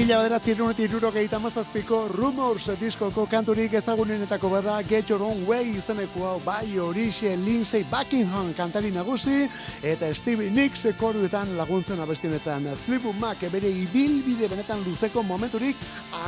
Mila 0.00 0.16
bederatzi 0.22 0.54
erunetik 0.54 0.86
irurogeita 0.88 1.36
mazazpiko 1.44 1.96
Rumors 2.08 2.70
diskoko 2.80 3.26
kanturik 3.28 3.74
ezagunenetako 3.76 4.48
bada 4.48 4.78
Get 4.88 5.10
Your 5.10 5.20
Own 5.20 5.42
Way 5.44 5.74
izeneko 5.76 6.22
hau 6.24 6.38
bai 6.40 6.78
horixe 6.80 7.34
Lindsay 7.36 7.84
Buckingham 7.84 8.48
kantari 8.56 8.88
nagusi 8.94 9.42
eta 9.84 10.08
Stevie 10.16 10.48
Nicks 10.56 10.86
koruetan 10.96 11.52
laguntzen 11.58 12.00
abestienetan 12.00 12.70
Fleetwood 12.86 13.18
Mac 13.20 13.44
bere 13.52 13.68
ibilbide 13.68 14.48
benetan 14.48 14.80
luzeko 14.86 15.20
momenturik 15.22 15.76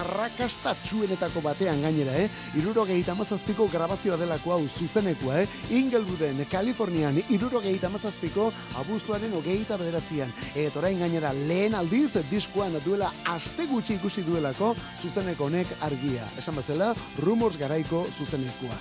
arrakastatxuenetako 0.02 1.40
batean 1.40 1.80
gainera, 1.80 2.18
eh? 2.20 2.28
Irurogeita 2.60 3.16
mazazpiko 3.16 3.70
grabazioa 3.72 4.20
delako 4.20 4.52
hau 4.52 4.60
zuzenekoa, 4.68 5.40
eh? 5.40 5.48
Ingelwooden, 5.80 6.44
Kalifornian, 6.52 7.22
irurogeita 7.30 7.88
mazazpiko 7.88 8.50
abuztuaren 8.84 9.32
ogeita 9.40 9.80
bederatzean. 9.80 10.36
Eta 10.52 10.84
orain 10.84 11.00
gainera 11.00 11.32
lehen 11.32 11.74
aldiz 11.80 12.20
diskoan 12.30 12.76
duela 12.84 13.08
aste 13.32 13.61
gutxi 13.70 13.96
ikusi 13.98 14.22
duelako 14.26 14.74
zuzeneko 15.02 15.46
honek 15.48 15.66
argia. 15.80 16.26
Esan 16.38 16.56
bezala, 16.56 16.92
rumors 17.22 17.58
garaiko 17.60 18.06
zuzenekoa. 18.18 18.76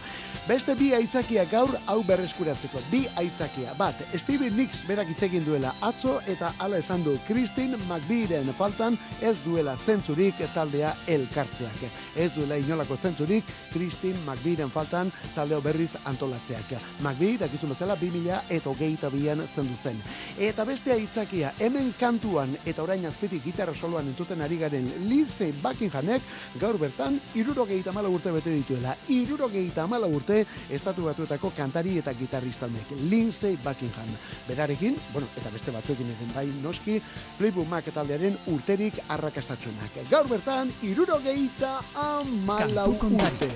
Beste 0.47 0.75
bi 0.75 0.91
aitzakia 0.95 1.43
gaur 1.51 1.73
hau 1.91 1.99
berreskuratzeko. 2.07 2.81
Bi 2.91 3.03
aitzakia. 3.19 3.75
Bat, 3.77 3.99
Stevie 4.17 4.51
Nicks 4.55 4.81
berak 4.87 5.11
hitz 5.11 5.21
egin 5.27 5.45
duela 5.45 5.73
atzo 5.81 6.19
eta 6.27 6.53
hala 6.59 6.79
esan 6.81 7.03
du 7.05 7.17
Christine 7.27 7.77
McVieren 7.87 8.49
faltan 8.57 8.97
ez 9.21 9.35
duela 9.45 9.75
zentzurik 9.77 10.39
taldea 10.55 10.95
elkartzeak. 11.07 11.83
Ez 12.15 12.31
duela 12.35 12.57
inolako 12.57 12.97
zentzurik 12.97 13.45
Christine 13.73 14.17
McVieren 14.25 14.71
faltan 14.71 15.11
taldeo 15.35 15.61
berriz 15.61 15.91
antolatzeak. 16.05 16.75
McVie, 17.01 17.37
dakizu 17.41 17.69
bezala, 17.71 17.95
2000 17.99 18.41
eta 18.49 18.69
hogeita 18.69 19.09
bian 19.13 19.45
zendu 19.47 19.77
zen. 19.77 19.99
Eta 20.39 20.65
beste 20.65 20.93
aitzakia, 20.93 21.53
hemen 21.59 21.93
kantuan 21.99 22.55
eta 22.65 22.83
orain 22.83 23.05
azpitik 23.05 23.43
gitarra 23.43 23.75
soloan 23.75 24.07
entzuten 24.07 24.41
ari 24.41 24.57
garen 24.71 25.09
Lindsay 25.09 25.51
Buckinghamek 25.61 26.21
gaur 26.59 26.77
bertan 26.79 27.19
irurogeita 27.35 27.91
mala 27.91 28.09
urte 28.09 28.31
bete 28.31 28.49
dituela. 28.49 28.95
Irurogeita 29.09 29.87
mala 29.87 30.07
urte 30.07 30.45
estatu 30.69 31.05
batuetako 31.05 31.51
kantari 31.55 31.97
eta 31.99 32.13
gitarristanek. 32.13 32.91
Lindsay 33.09 33.57
Buckingham. 33.57 34.07
Berarekin, 34.47 34.97
bueno, 35.13 35.27
eta 35.35 35.49
beste 35.49 35.71
batzuekin 35.71 36.07
eren 36.07 36.33
bai 36.35 36.47
noski, 36.63 37.01
Playboy 37.37 37.67
Mac 37.67 37.91
taldearen 37.93 38.37
urterik 38.47 38.99
arrakastatxunak. 39.09 40.07
Gaur 40.09 40.27
bertan, 40.29 40.71
irurogeita 40.81 41.79
amala 41.95 42.87
urte. 42.87 43.51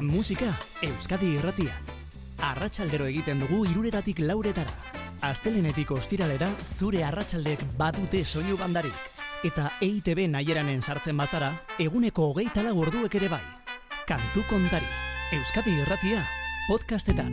Musika 0.00 0.52
Euskadi 0.82 1.36
Irratian. 1.38 1.94
Arratsaldero 2.42 3.06
egiten 3.06 3.40
dugu 3.40 3.64
iruretatik 3.70 4.20
lauretara. 4.20 4.74
Astelenetik 5.24 5.90
ostiralera 5.90 6.50
zure 6.62 7.02
arratsaldek 7.04 7.64
badute 7.80 8.24
soinu 8.24 8.58
bandarik. 8.60 9.15
Eta 9.46 9.68
EITB 9.78 10.24
naieranen 10.32 10.80
sartzen 10.82 11.14
bazara, 11.20 11.52
eguneko 11.78 12.32
hogeita 12.32 12.64
lau 12.66 12.72
orduek 12.82 13.14
ere 13.20 13.28
bai. 13.30 13.44
Kantu 14.08 14.42
kontari. 14.50 14.88
Euskadi 15.36 15.70
Irratia. 15.84 16.24
Podcastetan. 16.66 17.30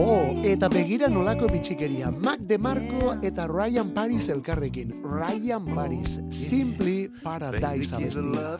Oh, 0.00 0.40
eta 0.46 0.70
begira 0.72 1.10
nolako 1.12 1.50
bitxikeria. 1.52 2.08
Mac 2.10 2.46
DeMarco 2.48 3.12
eta 3.20 3.48
Ryan 3.50 3.92
Paris 3.92 4.30
elkarrekin. 4.32 4.94
Ryan 5.04 5.68
Paris, 5.74 6.20
Simply 6.30 7.08
Baby, 7.08 7.24
Paradise 7.24 7.94
abestia. 7.96 8.56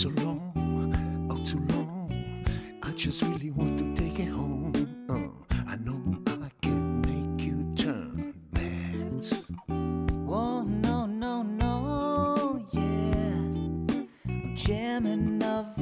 So 0.00 0.08
long, 0.24 1.28
oh, 1.30 1.44
too 1.44 1.62
long. 1.74 2.10
I 2.82 2.90
just 2.92 3.20
really 3.20 3.50
want 3.50 3.78
to 3.78 4.02
take 4.02 4.18
it 4.18 4.30
home. 4.30 4.72
Oh, 5.10 5.30
I 5.66 5.76
know 5.76 6.00
I 6.26 6.48
can 6.62 7.02
make 7.02 7.44
you 7.44 7.74
turn 7.76 8.32
bad. 8.50 9.22
Oh, 10.26 10.62
no, 10.62 11.04
no, 11.04 11.42
no, 11.42 12.66
yeah. 12.72 13.92
I'm 14.26 14.56
jamming 14.56 15.42
over 15.42 15.79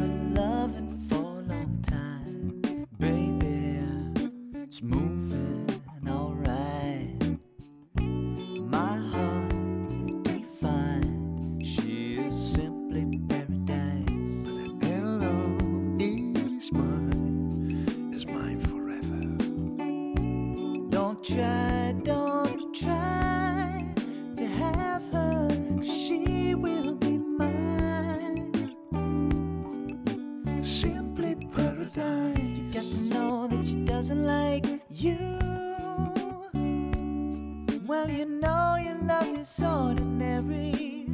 love 39.21 39.39
is 39.39 39.63
ordinary. 39.63 41.07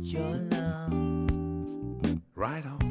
Your 0.00 0.36
love. 0.54 0.92
Right 2.34 2.64
on, 2.64 2.83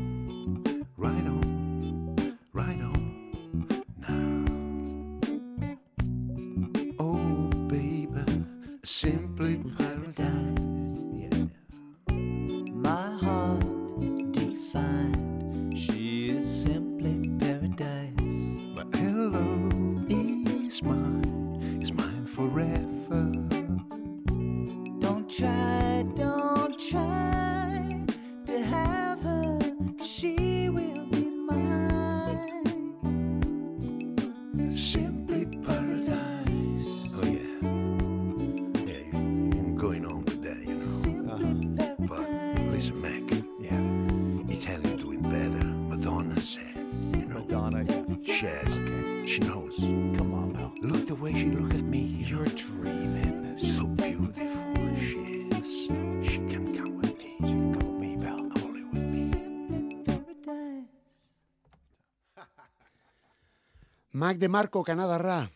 Mac 64.24 64.38
DeMarco 64.40 64.86
Kanadarra. 64.88 65.52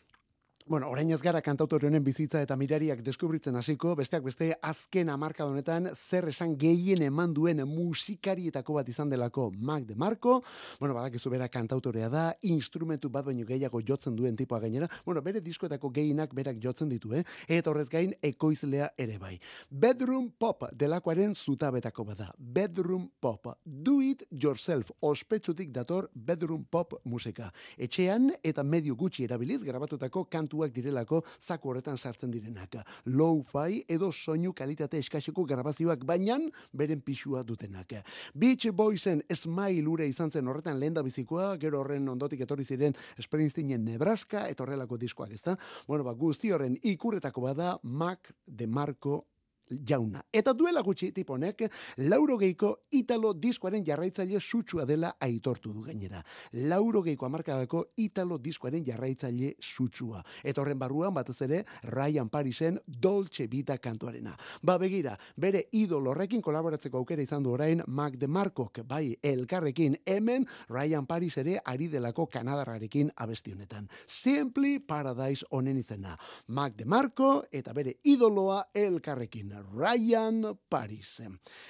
Bueno, 0.70 0.90
orain 0.92 1.08
ez 1.16 1.22
gara 1.24 1.40
kantautore 1.40 1.88
honen 1.88 2.04
bizitza 2.04 2.42
eta 2.44 2.58
mirariak 2.60 3.00
deskubritzen 3.00 3.56
hasiko, 3.56 3.94
besteak 3.96 4.26
beste 4.26 4.50
azken 4.68 5.08
hamarkada 5.08 5.48
honetan 5.48 5.86
zer 5.96 6.26
esan 6.28 6.58
gehien 6.60 7.06
eman 7.06 7.32
duen 7.32 7.62
musikarietako 7.70 8.76
bat 8.76 8.90
izan 8.92 9.08
delako 9.08 9.46
Mac 9.56 9.86
DeMarco. 9.88 10.42
Bueno, 10.82 10.94
badakizu 10.98 11.32
bera 11.32 11.48
kantautorea 11.48 12.10
da, 12.12 12.24
instrumentu 12.42 13.08
bat 13.08 13.24
baino 13.30 13.46
gehiago 13.48 13.80
jotzen 13.80 14.18
duen 14.18 14.36
tipoa 14.36 14.60
gainera. 14.60 14.90
Bueno, 15.06 15.22
bere 15.24 15.40
diskoetako 15.46 15.88
gehienak 15.96 16.34
berak 16.36 16.60
jotzen 16.60 16.92
ditu, 16.92 17.14
eh? 17.16 17.24
Eta 17.48 17.72
horrez 17.72 17.88
gain 17.88 18.12
ekoizlea 18.22 18.90
ere 18.98 19.16
bai. 19.24 19.38
Bedroom 19.72 20.34
Pop 20.38 20.68
delakoaren 20.74 21.32
zutabetako 21.34 22.10
bada. 22.12 22.34
Bedroom 22.38 23.08
Pop. 23.22 23.54
Do 23.64 24.02
it 24.02 24.28
yourself. 24.32 24.92
Ospetsutik 25.00 25.72
dator 25.72 26.12
Bedroom 26.14 26.68
Pop 26.70 27.00
musika. 27.06 27.54
Etxean 27.78 28.34
eta 28.44 28.68
medio 28.68 29.00
gutxi 29.00 29.24
erabiliz 29.32 29.64
grabatutako 29.64 30.28
kantuak 30.58 30.74
direlako 30.74 31.22
zaku 31.40 31.70
horretan 31.70 31.98
sartzen 31.98 32.32
direnak. 32.32 32.76
Low-fi 33.06 33.84
edo 33.88 34.12
soinu 34.12 34.54
kalitate 34.54 34.98
eskasiko 34.98 35.46
grabazioak 35.46 36.04
bainan 36.06 36.50
beren 36.74 37.02
pixua 37.02 37.44
dutenak. 37.44 37.94
Beach 38.34 38.72
Boysen 38.74 39.22
Smile 39.34 39.88
ure 39.88 40.08
izan 40.08 40.32
zen 40.32 40.48
horretan 40.48 40.80
lehen 40.80 40.94
bizikoa, 41.04 41.58
gero 41.58 41.80
horren 41.80 42.08
ondotik 42.10 42.42
etorri 42.42 42.66
ziren 42.66 42.94
Springsteenen 43.22 43.84
Nebraska, 43.86 44.48
eta 44.48 44.64
horrelako 44.64 44.98
diskoak, 44.98 45.32
ezta? 45.32 45.58
Bueno, 45.88 46.04
ba, 46.04 46.14
guzti 46.14 46.52
horren 46.52 46.78
ikurretako 46.82 47.42
bada 47.42 47.78
Mac 47.84 48.32
DeMarco 48.46 49.26
jauna. 49.70 50.22
Eta 50.34 50.54
duela 50.54 50.82
gutxi 50.82 51.12
tipo 51.12 51.34
honek 51.34 51.64
lauro 51.98 52.38
geiko 52.38 52.74
italo 52.92 53.34
diskoaren 53.34 53.86
jarraitzaile 53.86 54.40
sutsua 54.40 54.86
dela 54.86 55.16
aitortu 55.20 55.74
du 55.74 55.84
gainera. 55.84 56.24
Lauro 56.54 57.02
geiko 57.04 57.26
amarkadako 57.26 57.84
italo 57.98 58.38
diskoaren 58.38 58.86
jarraitzaile 58.86 59.56
sutsua. 59.60 60.24
Eta 60.44 60.62
horren 60.62 60.80
barruan 60.80 61.14
batez 61.14 61.42
ere 61.42 61.64
Ryan 61.84 62.30
Parisen 62.30 62.80
Dolce 62.88 63.48
Vita 63.48 63.78
kantuarena. 63.78 64.36
Ba 64.62 64.78
begira, 64.78 65.18
bere 65.36 65.68
idol 65.72 66.08
horrekin 66.08 66.42
kolaboratzeko 66.42 66.98
aukera 66.98 67.22
izan 67.22 67.44
du 67.44 67.52
orain 67.52 67.82
Mac 67.88 68.18
DeMarcok, 68.20 68.84
bai 68.88 69.18
elkarrekin 69.24 69.98
hemen 70.06 70.48
Ryan 70.70 71.06
Paris 71.06 71.38
ere 71.38 71.60
ari 71.66 71.88
delako 71.88 72.28
Kanadarrarekin 72.28 73.12
abesti 73.16 73.54
honetan. 73.54 73.90
Simply 74.08 74.80
Paradise 74.80 75.46
honen 75.52 75.78
izena. 75.78 76.18
Mac 76.48 76.76
DeMarco 76.78 77.44
eta 77.52 77.74
bere 77.74 77.98
idoloa 78.04 78.64
elkarrekin. 78.74 79.57
Ryan 79.62 80.58
Paris. 80.70 81.22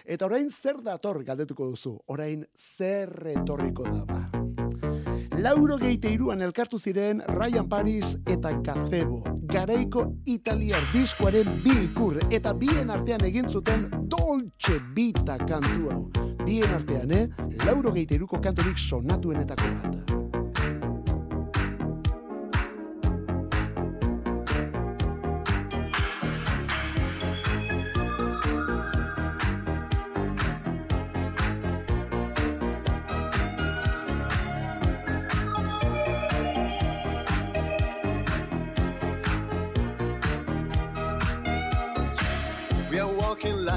Eta 0.06 0.26
orain 0.26 0.50
zer 0.52 0.82
dator 0.84 1.24
galdetuko 1.24 1.70
duzu? 1.72 1.98
Orain 2.08 2.46
zer 2.56 3.34
etorriko 3.36 3.84
da 3.84 4.06
ba? 4.06 4.22
Lauro 5.38 5.78
geite 5.78 6.10
iruan 6.10 6.42
elkartu 6.42 6.80
ziren 6.80 7.22
Ryan 7.28 7.68
Paris 7.70 8.16
eta 8.26 8.56
Gazebo. 8.66 9.22
Garaiko 9.48 10.08
italiar 10.26 10.82
diskoaren 10.92 11.62
bi 11.64 11.76
ikur 11.86 12.18
eta 12.32 12.54
bien 12.54 12.90
artean 12.90 13.26
egin 13.26 13.50
zuten 13.50 13.86
Dolce 14.10 14.80
Vita 14.96 15.38
kantu 15.38 15.92
hau. 15.92 16.04
Bien 16.44 16.74
artean, 16.74 17.12
eh? 17.12 17.28
Lauro 17.66 17.94
geite 17.94 18.16
iruko 18.16 18.42
kantorik 18.42 18.78
sonatuenetako 18.82 19.76
bat. 19.76 20.27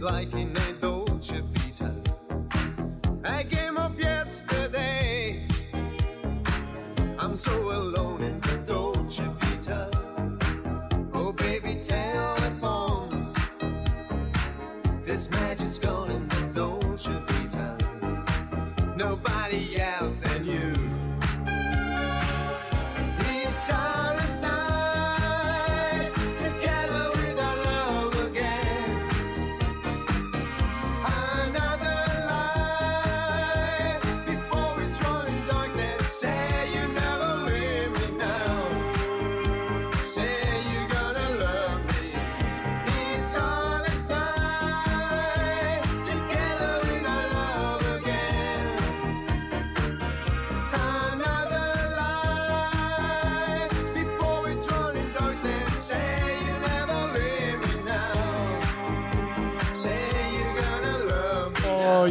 Like 0.00 0.32
in 0.32 0.49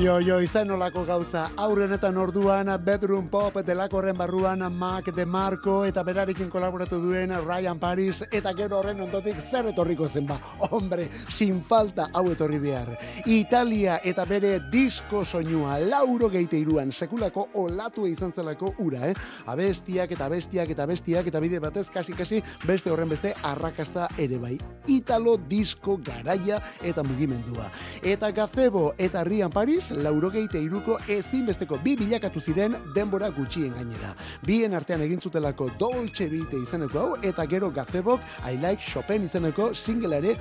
me. 0.01 0.09
Oi, 0.09 0.23
oi, 0.23 0.31
oi, 0.31 0.47
zen 0.47 0.71
olako 0.71 1.01
gauza. 1.03 1.49
Aurrenetan 1.59 2.15
orduan, 2.17 2.69
Bedroom 2.85 3.25
Pop 3.27 3.57
delakorren 3.67 4.15
barruan 4.17 4.61
Mac 4.71 5.09
de 5.11 5.25
Marco 5.25 5.83
eta 5.83 6.03
berarekin 6.07 6.47
kolaboratu 6.49 7.01
duen 7.03 7.33
Ryan 7.43 7.79
Paris 7.79 8.23
eta 8.31 8.53
gero 8.55 8.77
horren 8.79 9.01
ondotik 9.01 9.41
zer 9.41 9.67
etorriko 9.73 10.07
zen 10.07 10.25
ba. 10.27 10.37
Hombre, 10.69 11.09
sin 11.27 11.59
falta 11.63 12.07
hau 12.13 12.23
etorri 12.31 12.59
behar. 12.63 12.93
Italia 13.25 13.97
eta 14.03 14.23
bere 14.25 14.53
disko 14.71 15.25
soinua 15.25 15.75
lauro 15.79 16.29
geite 16.29 16.55
iruan 16.55 16.93
sekulako 16.93 17.49
olatua 17.55 18.07
izan 18.07 18.31
zelako 18.31 18.75
ura, 18.79 19.09
eh? 19.09 19.13
Abestiak 19.51 20.15
eta 20.15 20.29
abestiak 20.29 20.69
eta 20.69 20.87
abestiak 20.87 21.27
eta 21.27 21.43
bide 21.43 21.59
batez 21.59 21.89
kasi-kasi 21.89 22.41
beste 22.65 22.89
horren 22.91 23.09
beste 23.09 23.33
arrakasta 23.43 24.07
ere 24.17 24.39
bai. 24.39 24.55
Italo 24.87 25.35
disko 25.49 25.97
garaia 25.97 26.61
eta 26.81 27.03
mugimendua. 27.03 27.67
Eta 28.01 28.31
gazebo 28.31 28.93
eta 28.97 29.25
Rian 29.27 29.51
Paris 29.51 29.88
laurogeite 29.91 30.61
iruko 30.61 30.97
ezinbesteko 31.07 31.79
bi 31.83 31.95
bilakatu 31.99 32.41
ziren 32.41 32.75
denbora 32.95 33.29
gutxien 33.35 33.73
gainera. 33.75 34.15
Bien 34.45 34.73
artean 34.73 35.01
egin 35.05 35.21
zutelako 35.21 35.69
Dolce 35.79 36.27
Vita 36.31 36.57
izeneko 36.57 36.99
hau 36.99 37.15
eta 37.21 37.45
gero 37.45 37.71
gazebok 37.71 38.19
I 38.45 38.57
Like 38.57 38.83
Chopin 38.83 39.25
izeneko 39.25 39.73
single 39.73 40.17
ere 40.17 40.35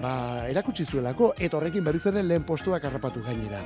ba, 0.00 0.46
erakutsi 0.48 0.84
zuelako, 0.84 1.32
eta 1.38 1.58
horrekin 1.58 1.84
berriz 1.84 2.04
ere 2.10 2.22
lehen 2.22 2.44
postuak 2.46 2.84
harrapatu 2.84 3.22
gainera. 3.24 3.60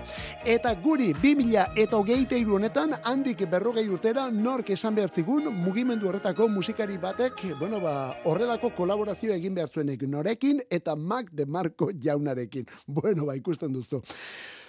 Eta 0.45 0.75
guri, 0.83 1.13
2000 1.23 1.79
eta 1.85 1.97
hogeite 1.99 2.39
iru 2.41 2.59
honetan, 2.59 2.95
handik 3.05 3.45
berrogei 3.51 3.87
urtera, 3.89 4.29
nork 4.31 4.71
esan 4.75 4.97
behar 4.99 5.13
zigun, 5.15 5.49
mugimendu 5.65 6.09
horretako 6.11 6.49
musikari 6.53 6.99
batek, 6.99 7.45
bueno, 7.61 7.81
ba, 7.85 7.95
horrelako 8.25 8.73
kolaborazio 8.77 9.33
egin 9.35 9.57
behar 9.57 9.73
zuenek 9.73 10.05
norekin, 10.09 10.63
eta 10.71 10.97
Mac 10.97 11.33
de 11.33 11.47
Marco 11.47 11.91
jaunarekin. 11.93 12.67
Bueno, 12.87 13.27
ba, 13.27 13.37
ikusten 13.37 13.73
duzu. 13.73 14.03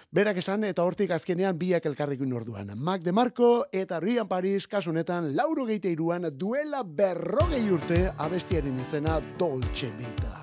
Berak 0.09 0.39
esan 0.41 0.63
eta 0.65 0.81
hortik 0.81 1.11
azkenean 1.13 1.57
biak 1.61 1.83
elkarrekin 1.85 2.31
orduan. 2.33 2.71
Mac 2.73 3.03
de 3.05 3.11
Marco 3.13 3.67
eta 3.69 3.99
Rian 4.01 4.25
Paris 4.27 4.65
kasunetan 4.65 5.35
lauro 5.37 5.67
geite 5.69 5.91
iruan 5.93 6.25
duela 6.33 6.81
berrogei 6.81 7.61
urte 7.69 8.01
abestiaren 8.17 8.81
izena 8.81 9.19
Dolce 9.37 9.93
Vita. 10.01 10.41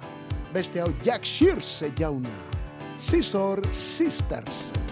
Beste 0.55 0.87
hau 0.87 0.93
Jack 1.03 1.27
Shears 1.27 1.83
jauna. 1.99 2.39
Scissor 2.97 3.67
Sisters. 3.75 4.86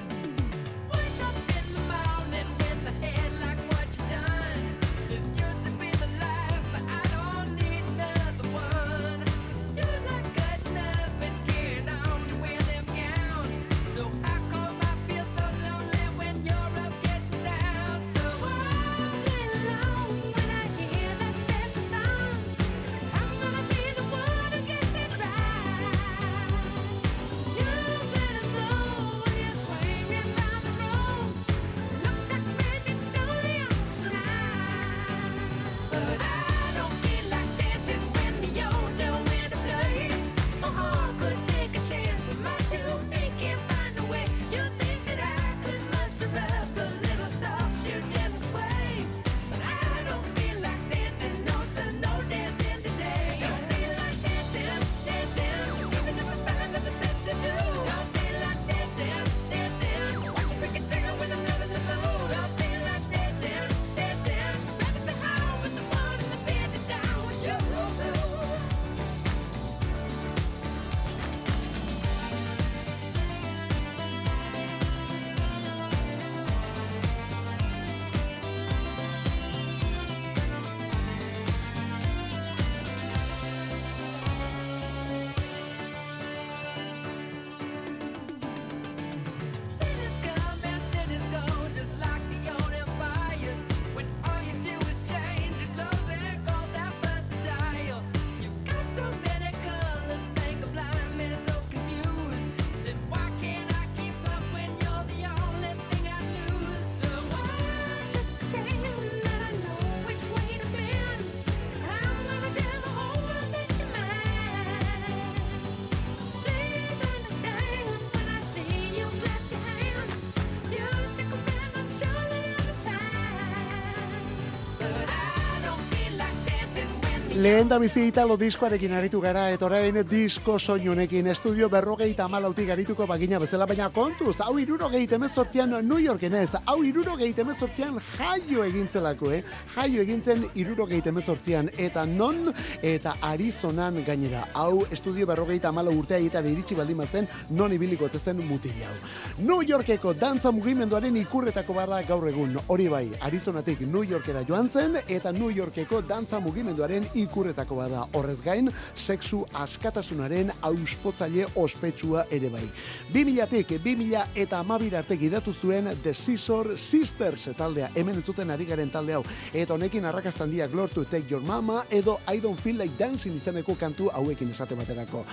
Lehen 127.45 127.69
da 127.69 127.77
bizi 127.77 128.07
italo 128.09 128.39
diskoarekin 128.41 128.95
aritu 128.97 129.19
gara, 129.21 129.43
eta 129.53 129.67
orain 129.67 129.99
disko 130.09 130.55
soinu 130.59 130.95
honekin 130.95 131.27
estudio 131.29 131.67
berrogeita 131.69 132.25
amalautik 132.25 132.71
arituko 132.73 133.05
bagina 133.07 133.37
bezala, 133.43 133.67
baina 133.69 133.91
kontuz, 133.93 134.39
hau 134.41 134.55
irurogeit 134.59 135.13
emezortzian 135.13 135.75
New 135.85 135.99
Yorken 136.01 136.33
ez, 136.39 136.55
hau 136.65 136.79
irurogeit 136.89 137.39
emezortzian 137.45 137.99
jaio 138.15 138.65
egintzelako, 138.65 139.33
eh? 139.37 139.43
Jaio 139.75 140.01
egintzen 140.07 140.47
irurogeit 140.55 141.11
emezortzian, 141.13 141.69
eta 141.77 142.07
non, 142.07 142.49
eta 142.81 143.13
Arizonan 143.29 144.01
gainera, 144.07 144.47
hau 144.55 144.87
estudio 144.91 145.29
berrogeita 145.29 145.69
amalau 145.69 145.93
urtea 145.99 146.23
egiten 146.25 146.49
iritsi 146.49 146.81
baldin 146.81 147.05
bazen, 147.05 147.29
non 147.51 147.77
ibiliko 147.77 148.09
tezen 148.09 148.41
mutil 148.49 148.81
hau. 148.89 148.95
New 149.43 149.61
Yorkeko 149.69 150.15
dantza 150.15 150.49
mugimenduaren 150.51 151.21
ikurretako 151.27 151.77
bada 151.77 152.01
gaur 152.09 152.25
egun, 152.33 152.57
hori 152.69 152.89
bai, 152.89 153.05
Arizonatik 153.21 153.85
New 153.85 154.09
Yorkera 154.17 154.47
joan 154.49 154.73
zen, 154.73 154.97
eta 155.05 155.37
New 155.37 155.53
Yorkeko 155.53 156.01
dantza 156.09 156.41
mugimenduaren 156.41 157.05
ikurretako 157.13 157.34
bada. 157.35 158.07
Horrez 158.13 158.41
gain, 158.43 158.71
sexu 158.95 159.45
askatasunaren 159.53 160.53
auspotzaile 160.63 161.47
ospetsua 161.57 162.27
ere 162.31 162.49
bai. 162.49 162.65
2000-tik, 163.13 163.79
2000 163.83 164.25
eta 164.35 164.59
amabir 164.59 164.97
arte 164.97 165.17
gidatu 165.17 165.53
zuen 165.53 165.91
The 166.03 166.15
Scissor 166.15 166.79
Sisters 166.79 167.49
taldea, 167.57 167.91
hemen 167.95 168.17
entzuten 168.17 168.51
ari 168.51 168.65
garen 168.65 168.91
talde 168.91 169.15
hau, 169.15 169.25
eta 169.53 169.75
honekin 169.75 170.05
arrakastan 170.05 170.51
diak 170.51 170.75
lortu 170.75 171.05
Take 171.05 171.31
Your 171.31 171.43
Mama 171.43 171.85
edo 171.91 172.19
I 172.29 172.41
Don't 172.41 172.61
Feel 172.61 172.79
Like 172.79 172.95
Dancing 172.99 173.37
izeneko 173.37 173.75
kantu 173.75 174.11
hauekin 174.13 174.51
esate 174.51 174.75
baterako. 174.75 175.25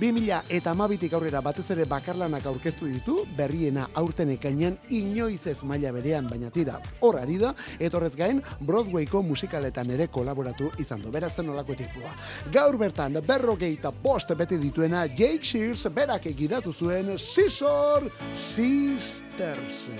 2000 0.00 0.42
eta 0.48 0.70
amabitik 0.70 1.12
aurrera 1.12 1.40
batez 1.40 1.70
ere 1.70 1.84
bakarlanak 1.84 2.46
aurkeztu 2.46 2.86
ditu, 2.86 3.24
berriena 3.36 3.88
aurten 3.94 4.30
ekainean 4.36 4.78
inoiz 4.90 5.46
ez 5.46 5.62
maila 5.64 5.92
berean, 5.92 6.28
baina 6.28 6.50
tira, 6.50 6.80
hor 7.00 7.18
ari 7.20 7.38
da, 7.38 7.54
eta 7.78 7.96
horrez 7.98 8.14
gain, 8.16 8.42
Broadwayko 8.60 9.22
musikaletan 9.22 9.90
ere 9.90 10.08
kolaboratu 10.08 10.70
izan 10.78 11.02
du, 11.02 11.10
beraz 11.10 11.32
zen 11.50 11.54
olako 11.54 11.74
tipua. 11.74 12.12
Gaur 12.52 12.78
bertan, 12.78 13.18
berrogeita 13.26 13.92
bost 13.92 14.30
bete 14.36 14.58
dituena 14.58 15.06
Jake 15.06 15.42
Shears 15.42 15.88
berak 15.94 16.26
egidatu 16.26 16.72
zuen 16.72 17.18
Scissor 17.18 18.10
Sisters. 18.34 19.90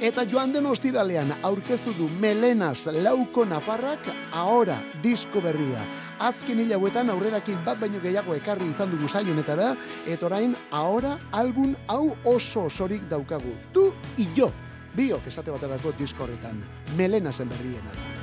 Eta 0.00 0.26
joan 0.28 0.52
den 0.52 0.66
ostiralean 0.66 1.32
aurkeztu 1.42 1.94
du 1.96 2.08
Melenas 2.20 2.86
lauko 2.92 3.46
nafarrak 3.46 4.10
ahora 4.30 4.76
disko 5.02 5.40
berria. 5.40 5.86
Azken 6.18 6.60
hilauetan 6.60 7.10
aurrerakin 7.10 7.64
bat 7.64 7.80
baino 7.80 8.00
gehiago 8.00 8.34
ekarri 8.34 8.68
izan 8.68 8.92
dugu 8.92 9.08
saionetara, 9.08 9.74
eta 10.06 10.26
orain 10.26 10.54
ahora 10.70 11.16
album 11.32 11.74
hau 11.88 12.14
oso 12.24 12.66
osorik 12.66 13.08
daukagu. 13.08 13.56
Tu 13.72 13.88
y 14.18 14.28
yo, 14.36 14.52
biok 14.96 15.32
esate 15.32 15.50
baterako 15.50 15.96
disko 15.96 16.24
horretan. 16.24 16.60
Melenasen 16.96 17.48
berriena 17.48 17.96
da. 17.96 18.15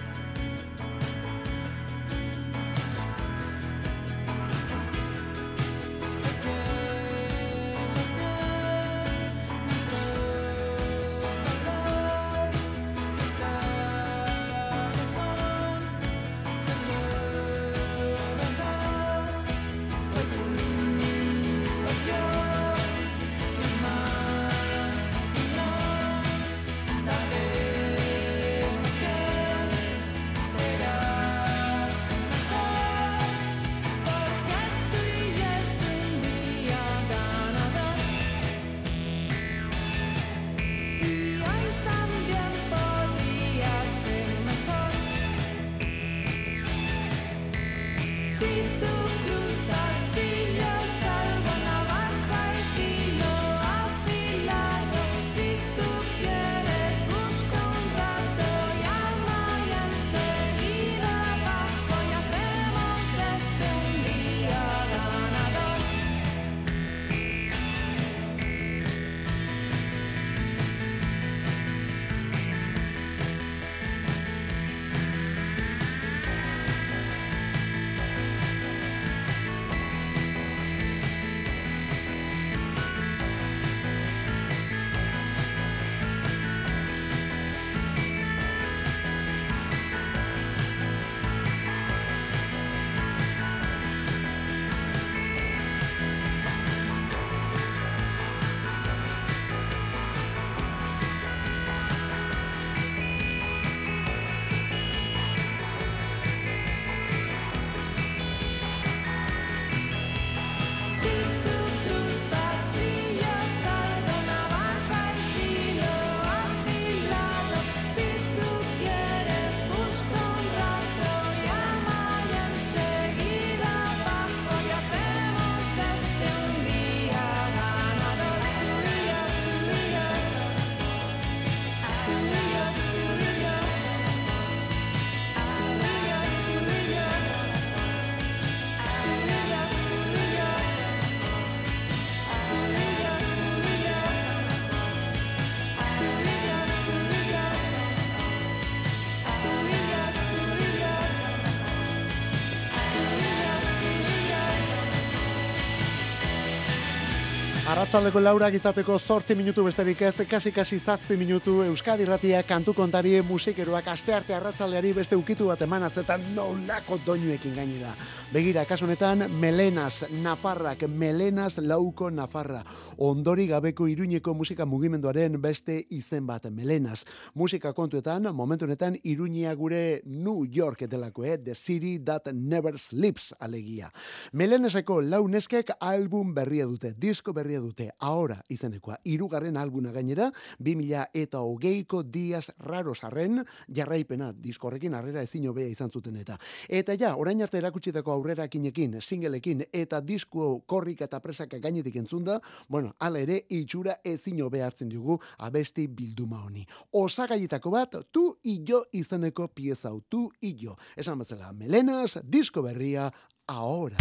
Arratzaldeko 157.84 158.21
laurak 158.23 158.53
izateko 158.55 158.95
zortzi 158.95 159.36
minutu 159.36 159.65
besterik 159.65 159.99
ez, 160.07 160.13
kasi-kasi 160.31 160.77
zazpi 160.79 161.17
minutu 161.19 161.57
Euskadi 161.65 162.05
Ratia 162.07 162.39
kantu 162.47 162.71
kontari 162.77 163.17
musikeroak 163.27 163.89
astearte 163.91 164.31
arratzaldeari 164.38 164.93
beste 164.95 165.17
ukitu 165.19 165.49
bat 165.49 165.65
emanaz 165.67 165.97
eta 165.99 166.15
nolako 166.15 167.01
doinuekin 167.05 167.57
gainera. 167.59 167.91
Begira, 168.34 168.65
kasunetan, 168.65 169.29
Melenas 169.39 170.07
Nafarrak, 170.09 170.88
Melenas 170.89 171.59
Lauko 171.59 172.09
Nafarra. 172.09 172.63
Ondori 172.97 173.45
gabeko 173.45 173.86
iruñeko 173.86 174.34
musika 174.34 174.65
mugimenduaren 174.65 175.38
beste 175.39 175.86
izen 175.93 176.25
bat, 176.25 176.47
Melenas. 176.49 177.05
Musika 177.36 177.75
kontuetan, 177.77 178.34
momentu 178.34 178.65
honetan, 178.65 178.97
iruñea 179.03 179.53
gure 179.53 180.01
New 180.05 180.47
York 180.49 180.88
delako, 180.89 181.25
eh? 181.25 181.38
The 181.38 181.53
City 181.53 181.99
That 181.99 182.34
Never 182.34 182.79
Sleeps 182.79 183.36
alegia. 183.39 183.91
Melenaseko 184.31 184.99
lau 185.01 185.27
neskek 185.27 185.69
album 185.79 186.34
berria 186.34 186.65
dute, 186.65 186.95
disko 186.97 187.34
berria 187.38 187.59
dute 187.61 187.91
ahora 187.99 188.39
izenekoa 188.49 188.97
irugarren 189.03 189.57
albuna 189.57 189.91
gainera 189.91 190.31
2000 190.57 191.05
eta 191.13 191.43
hogeiko 191.45 192.01
diaz 192.03 192.49
raros 192.57 193.03
arren 193.03 193.43
jarraipena 193.69 194.31
diskorrekin 194.34 194.97
harrera 194.97 195.21
ezin 195.21 195.45
hobea 195.51 195.69
izan 195.69 195.91
zuten 195.91 196.17
eta 196.17 196.39
eta 196.67 196.97
ja 196.97 197.13
orain 197.15 197.41
arte 197.45 197.61
erakutsitako 197.61 198.22
aurrerakinekin 198.24 198.97
singleekin 198.99 199.65
eta 199.74 199.99
disko 200.07 200.63
korrika 200.65 201.05
eta 201.05 201.19
presaka 201.19 201.59
gainetik 201.59 201.95
entzunda 201.99 202.39
bueno 202.71 202.93
hala 202.99 203.19
ere 203.19 203.41
itxura 203.49 203.97
ezin 204.05 204.41
hobea 204.43 204.65
hartzen 204.65 204.89
dugu 204.89 205.19
abesti 205.38 205.88
bilduma 205.88 206.43
honi. 206.45 206.65
Osagaietako 206.93 207.71
bat 207.71 207.99
tu 208.11 208.38
yo 208.43 208.84
izeneko 208.93 209.47
pieza 209.47 209.91
tu 210.09 210.30
yo. 210.41 210.76
Esan 210.97 211.19
bezala 211.19 211.53
melenas 211.53 212.17
disko 212.24 212.61
berria 212.61 213.11
ahora 213.47 213.97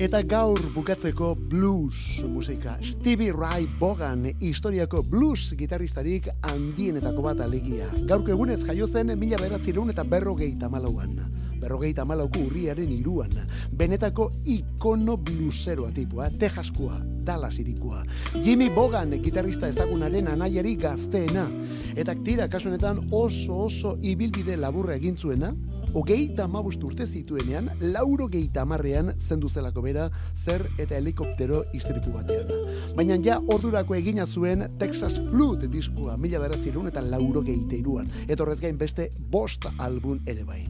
Eta 0.00 0.22
gaur 0.24 0.56
bukatzeko 0.72 1.34
blues 1.36 2.22
musika. 2.24 2.78
Stevie 2.80 3.34
Ray 3.36 3.66
Vaughan 3.76 4.22
historiako 4.40 5.02
blues 5.04 5.52
gitarristarik 5.52 6.30
handienetako 6.40 7.26
bat 7.26 7.42
alegia. 7.44 7.90
Gaurko 8.08 8.32
egunez 8.32 8.62
jaio 8.64 8.88
zen 8.88 9.12
mila 9.20 9.36
beratzirun 9.36 9.92
eta 9.92 10.06
berrogeita 10.08 10.70
malauan. 10.72 11.18
Berrogeita 11.60 12.06
malauko 12.08 12.40
urriaren 12.46 12.88
iruan. 12.94 13.34
Benetako 13.76 14.30
ikono 14.48 15.18
blueseroa 15.20 15.92
tipua, 15.92 16.30
Texaskoa, 16.32 16.96
Dallas 17.04 17.58
irikoa. 17.60 18.00
Jimmy 18.40 18.70
Vaughan 18.72 19.12
gitarrista 19.20 19.68
ezagunaren 19.68 20.32
anaiari 20.32 20.78
gazteena. 20.80 21.44
Eta 21.92 22.16
tira 22.24 22.48
kasunetan 22.48 23.04
oso 23.12 23.66
oso 23.66 23.98
ibilbide 24.00 24.56
laburra 24.56 24.96
egin 24.96 25.20
zuena, 25.20 25.52
hogeita 25.94 26.44
amabust 26.44 26.82
urte 26.84 27.06
zituenean, 27.06 27.70
lauro 27.80 28.28
geita 28.30 28.62
amarrean 28.62 29.12
zendu 29.18 29.48
zelako 29.48 29.82
bera, 29.82 30.08
zer 30.34 30.62
eta 30.78 30.96
helikoptero 30.96 31.64
istripu 31.74 32.12
batean. 32.14 32.50
Baina 32.96 33.16
ja 33.22 33.38
ordurako 33.40 33.96
egina 33.98 34.26
zuen 34.26 34.66
Texas 34.78 35.18
Flood 35.30 35.66
diskua, 35.72 36.16
mila 36.16 36.40
beratzerun 36.42 36.88
eta 36.90 37.02
lauro 37.02 37.42
geita 37.46 37.76
iruan. 37.78 38.10
Eta 38.28 38.44
horrez 38.44 38.60
gain 38.62 38.78
beste 38.78 39.10
bost 39.30 39.66
album 39.78 40.20
ere 40.26 40.44
bai. 40.44 40.62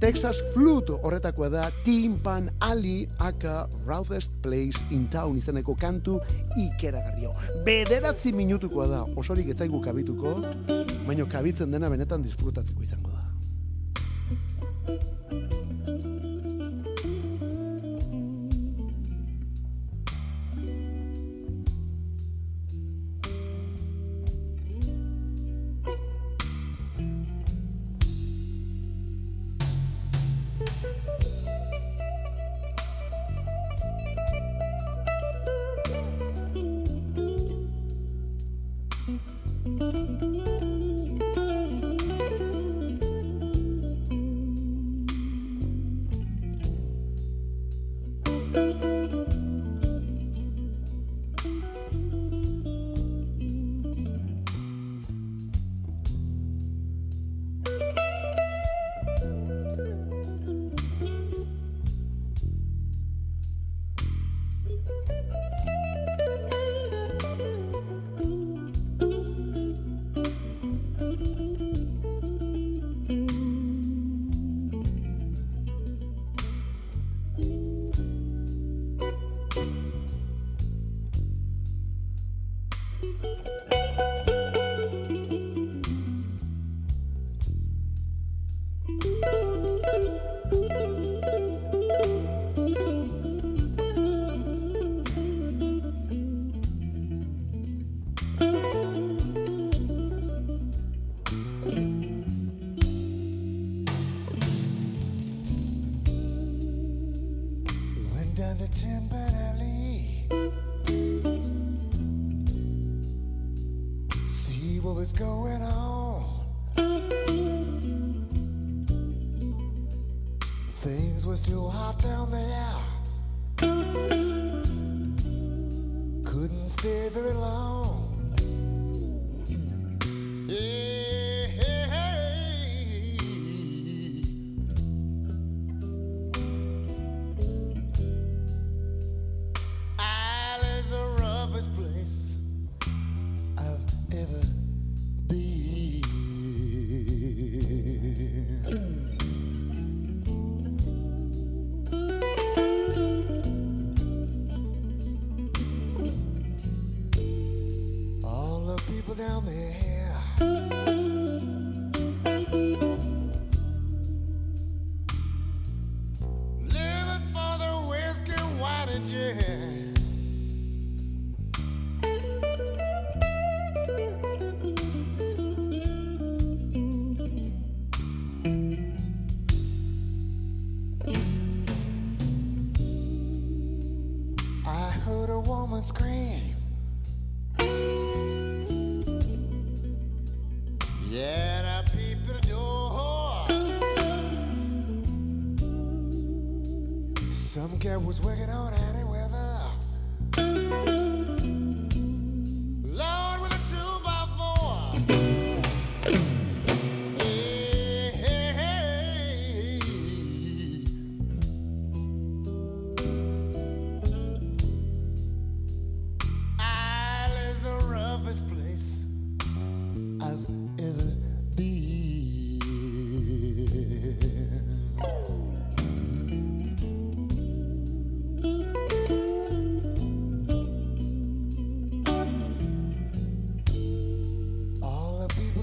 Texas 0.00 0.42
Flood 0.54 0.94
horretakoa 1.02 1.50
da 1.52 1.68
Tim 1.84 2.18
Pan 2.22 2.50
Ali 2.60 3.08
aka 3.18 3.66
Roughest 3.86 4.32
Place 4.42 4.84
in 4.90 5.08
Town 5.10 5.38
izeneko 5.38 5.74
kantu 5.78 6.18
ikeragarrio. 6.56 7.34
Bederatzi 7.66 8.32
minutukoa 8.32 8.88
da, 8.88 9.04
osorik 9.16 9.50
etzaigu 9.54 9.82
kabituko, 9.82 10.38
baina 11.06 11.26
kabitzen 11.30 11.72
dena 11.74 11.90
benetan 11.90 12.22
disfrutatzeko 12.22 12.84
izango 12.86 13.10
da. 13.10 13.17
Thank 14.88 15.18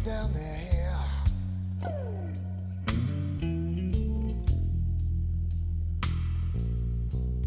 down 0.06 0.32
their 0.34 0.56
hair. 0.56 1.02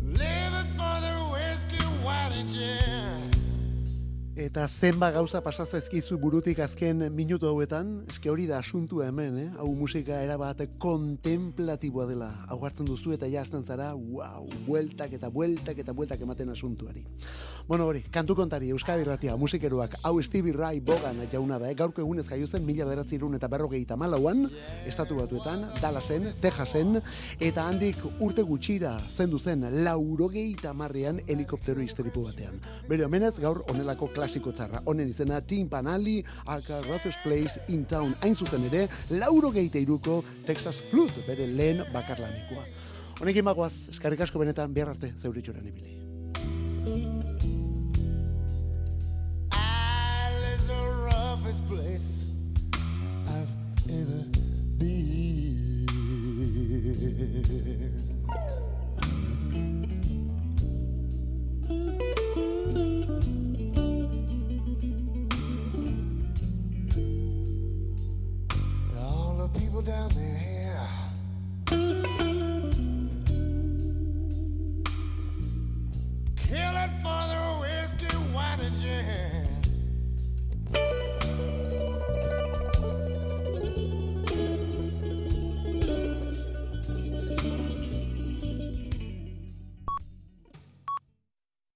Living 0.03 0.71
for 0.75 1.01
their 1.01 1.23
whiskey, 1.31 1.85
wine 2.05 2.33
and. 2.35 3.37
Eta 4.39 4.67
zenba 4.67 5.11
gauza 5.11 5.41
pasazaizkizu 5.43 6.19
burutik 6.19 6.59
azken 6.63 7.05
minutu 7.15 7.47
hauetan, 7.47 8.05
eske 8.11 8.31
hori 8.31 8.47
da 8.47 8.59
asuntua 8.59 9.07
hemen, 9.07 9.39
eh? 9.39 9.49
Hau 9.59 9.69
musika 9.75 10.19
erabat 10.23 10.65
kontemplatiboa 10.83 12.07
dela. 12.11 12.33
Hau 12.49 12.59
hartzen 12.65 12.87
duzu 12.87 13.15
eta 13.15 13.27
jazten 13.31 13.67
zara, 13.67 13.93
wow, 13.95 14.47
bueltak 14.67 15.15
eta 15.19 15.31
bueltak 15.31 15.79
eta 15.83 15.95
bueltak 15.95 16.23
ematen 16.27 16.55
asuntuari. 16.55 17.05
Bueno, 17.69 17.85
hori, 17.85 18.01
kantu 18.09 18.33
kontari, 18.33 18.71
Euskadi 18.73 19.05
Ratia, 19.05 19.35
musikeroak, 19.37 19.99
hau 20.09 20.23
Stevie 20.23 20.55
Ray 20.57 20.79
Bogan 20.81 21.19
jauna 21.29 21.59
da, 21.61 21.69
eh? 21.69 21.75
gaurko 21.77 22.01
egunez 22.01 22.25
jaio 22.25 22.47
zen 22.49 22.64
mila 22.64 22.87
bederatzi 22.89 23.19
irun 23.19 23.35
eta 23.37 23.51
berrogeita 23.53 23.93
malauan, 24.01 24.47
estatu 24.89 25.19
batuetan, 25.19 25.66
Dallasen, 25.77 26.31
Texasen, 26.41 27.03
eta 27.37 27.66
handik 27.69 28.01
urte 28.25 28.41
gutxira 28.49 28.95
zendu 29.11 29.37
zen 29.39 29.66
laurogeita 29.85 30.73
marrean 30.73 31.21
helikoptero 31.27 31.85
isteripu 31.85 32.25
batean. 32.25 32.57
Bere 32.89 33.05
omenez, 33.05 33.35
gaur 33.37 33.61
onelako 33.69 34.09
klasiko 34.16 34.49
txarra, 34.57 34.81
honen 34.89 35.12
izena 35.12 35.43
Tim 35.45 35.69
Panali, 35.69 36.23
aka 36.47 36.81
Ruther's 36.89 37.21
Place 37.21 37.61
in 37.69 37.85
Town, 37.85 38.16
hain 38.23 38.33
zuzen 38.33 38.64
ere, 38.71 38.87
laurogeita 39.11 39.77
iruko 39.77 40.23
Texas 40.49 40.81
Flute, 40.89 41.21
bere 41.29 41.45
lehen 41.53 41.85
bakarlanikoa. 41.93 42.64
Honekin 43.21 43.45
bagoaz, 43.45 43.91
eskarrik 43.93 44.25
asko 44.25 44.41
benetan, 44.41 44.73
behar 44.73 44.97
arte, 44.97 45.12
zeuritxuran 45.21 45.69
ibili. 45.69 45.99
his 51.49 51.59
place 51.61 52.26
I've 53.26 53.49
ever 53.88 54.38